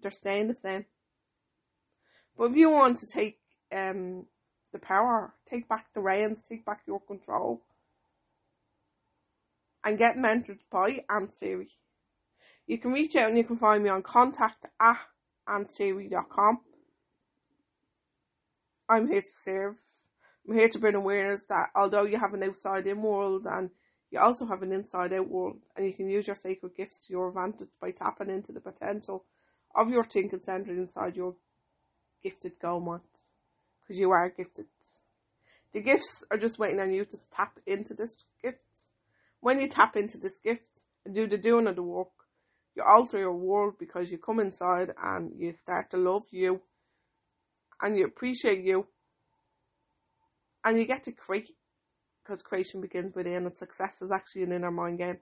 they're 0.00 0.10
staying 0.10 0.48
the 0.48 0.54
same. 0.54 0.86
But 2.36 2.50
if 2.50 2.56
you 2.56 2.70
want 2.70 2.98
to 2.98 3.06
take 3.06 3.38
um 3.74 4.26
the 4.72 4.78
power, 4.78 5.34
take 5.46 5.68
back 5.68 5.86
the 5.94 6.00
reins, 6.00 6.42
take 6.42 6.64
back 6.64 6.82
your 6.86 7.00
control, 7.00 7.62
and 9.84 9.98
get 9.98 10.16
mentored 10.16 10.60
by 10.70 11.04
Ann 11.08 11.28
Seery. 11.28 11.70
You 12.66 12.78
can 12.78 12.92
reach 12.92 13.16
out 13.16 13.28
and 13.28 13.38
you 13.38 13.44
can 13.44 13.56
find 13.56 13.82
me 13.82 13.88
on 13.88 14.02
contact 14.02 14.66
at 14.78 14.98
annseery.com. 15.48 16.60
I'm 18.90 19.08
here 19.08 19.22
to 19.22 19.26
serve. 19.26 19.76
I'm 20.46 20.54
here 20.54 20.68
to 20.68 20.78
bring 20.78 20.94
awareness 20.94 21.44
that 21.44 21.70
although 21.74 22.04
you 22.04 22.18
have 22.18 22.34
an 22.34 22.42
outside 22.42 22.86
in 22.86 23.02
world 23.02 23.46
and 23.50 23.70
you 24.10 24.18
also 24.18 24.46
have 24.46 24.62
an 24.62 24.72
inside 24.72 25.12
out 25.12 25.28
world, 25.28 25.58
and 25.76 25.84
you 25.84 25.92
can 25.92 26.08
use 26.08 26.26
your 26.26 26.36
sacred 26.36 26.74
gifts 26.74 27.06
to 27.06 27.12
your 27.12 27.28
advantage 27.28 27.68
by 27.80 27.90
tapping 27.90 28.30
into 28.30 28.52
the 28.52 28.60
potential 28.60 29.24
of 29.74 29.90
your 29.90 30.04
thinking 30.04 30.40
center 30.40 30.72
inside 30.72 31.16
your 31.16 31.34
gifted 32.22 32.58
Goldmine. 32.60 33.00
Because 33.80 34.00
you 34.00 34.10
are 34.10 34.28
gifted. 34.30 34.66
The 35.72 35.80
gifts 35.80 36.24
are 36.30 36.38
just 36.38 36.58
waiting 36.58 36.80
on 36.80 36.92
you 36.92 37.04
to 37.04 37.18
tap 37.30 37.58
into 37.66 37.94
this 37.94 38.16
gift. 38.42 38.58
When 39.40 39.60
you 39.60 39.68
tap 39.68 39.96
into 39.96 40.18
this 40.18 40.38
gift 40.38 40.84
and 41.04 41.14
do 41.14 41.26
the 41.26 41.38
doing 41.38 41.66
of 41.66 41.76
the 41.76 41.82
work, 41.82 42.08
you 42.74 42.82
alter 42.86 43.18
your 43.18 43.36
world 43.36 43.74
because 43.78 44.10
you 44.10 44.18
come 44.18 44.40
inside 44.40 44.90
and 45.02 45.32
you 45.36 45.52
start 45.52 45.90
to 45.90 45.96
love 45.96 46.24
you 46.30 46.62
and 47.82 47.96
you 47.96 48.04
appreciate 48.04 48.64
you 48.64 48.86
and 50.64 50.78
you 50.78 50.86
get 50.86 51.02
to 51.04 51.12
create 51.12 51.50
because 52.22 52.42
creation 52.42 52.80
begins 52.80 53.14
within 53.14 53.46
and 53.46 53.56
success 53.56 54.02
is 54.02 54.10
actually 54.10 54.42
an 54.42 54.52
inner 54.52 54.70
mind 54.70 54.98
game 54.98 55.18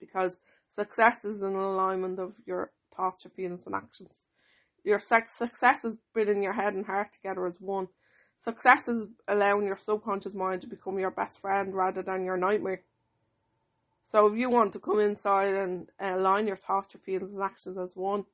because 0.00 0.38
success 0.68 1.24
is 1.24 1.42
an 1.42 1.54
alignment 1.54 2.18
of 2.18 2.34
your 2.44 2.70
thoughts, 2.94 3.24
your 3.24 3.32
feelings, 3.32 3.66
and 3.66 3.74
actions. 3.74 4.24
Your 4.84 5.00
success 5.00 5.84
is 5.84 5.96
bringing 6.12 6.42
your 6.42 6.52
head 6.52 6.74
and 6.74 6.86
heart 6.86 7.12
together 7.12 7.46
as 7.46 7.60
one. 7.60 7.88
Success 8.38 8.86
is 8.88 9.06
allowing 9.26 9.66
your 9.66 9.78
subconscious 9.78 10.34
mind 10.34 10.60
to 10.60 10.66
become 10.66 10.98
your 10.98 11.10
best 11.10 11.40
friend 11.40 11.74
rather 11.74 12.02
than 12.02 12.24
your 12.24 12.36
nightmare. 12.36 12.82
So 14.04 14.28
if 14.28 14.38
you 14.38 14.48
want 14.50 14.72
to 14.74 14.78
come 14.78 15.00
inside 15.00 15.54
and 15.54 15.88
align 15.98 16.46
your 16.46 16.56
thoughts, 16.56 16.94
your 16.94 17.00
feelings, 17.00 17.32
and 17.32 17.42
actions 17.42 17.76
as 17.76 17.96
one, 17.96 18.24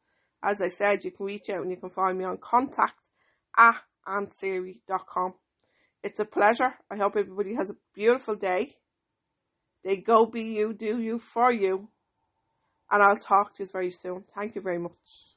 as 0.42 0.60
I 0.60 0.68
said, 0.68 1.04
you 1.04 1.10
can 1.12 1.24
reach 1.24 1.48
out 1.48 1.62
and 1.62 1.70
you 1.70 1.76
can 1.76 1.88
find 1.88 2.18
me 2.18 2.24
on 2.24 2.36
contact 2.36 3.08
at 3.56 3.76
annseery.com. 4.06 5.34
It's 6.02 6.20
a 6.20 6.24
pleasure. 6.24 6.74
I 6.90 6.96
hope 6.96 7.16
everybody 7.16 7.54
has 7.54 7.70
a 7.70 7.76
beautiful 7.94 8.34
day. 8.34 8.74
They 9.84 9.96
go 9.96 10.26
be 10.26 10.42
you, 10.42 10.74
do 10.74 11.00
you, 11.00 11.18
for 11.18 11.50
you. 11.52 11.88
And 12.92 13.02
I'll 13.02 13.18
talk 13.18 13.54
to 13.56 13.64
you 13.64 13.70
very 13.70 13.90
soon. 13.90 14.24
Thank 14.36 14.56
you 14.56 14.62
very 14.62 14.78
much. 14.78 15.36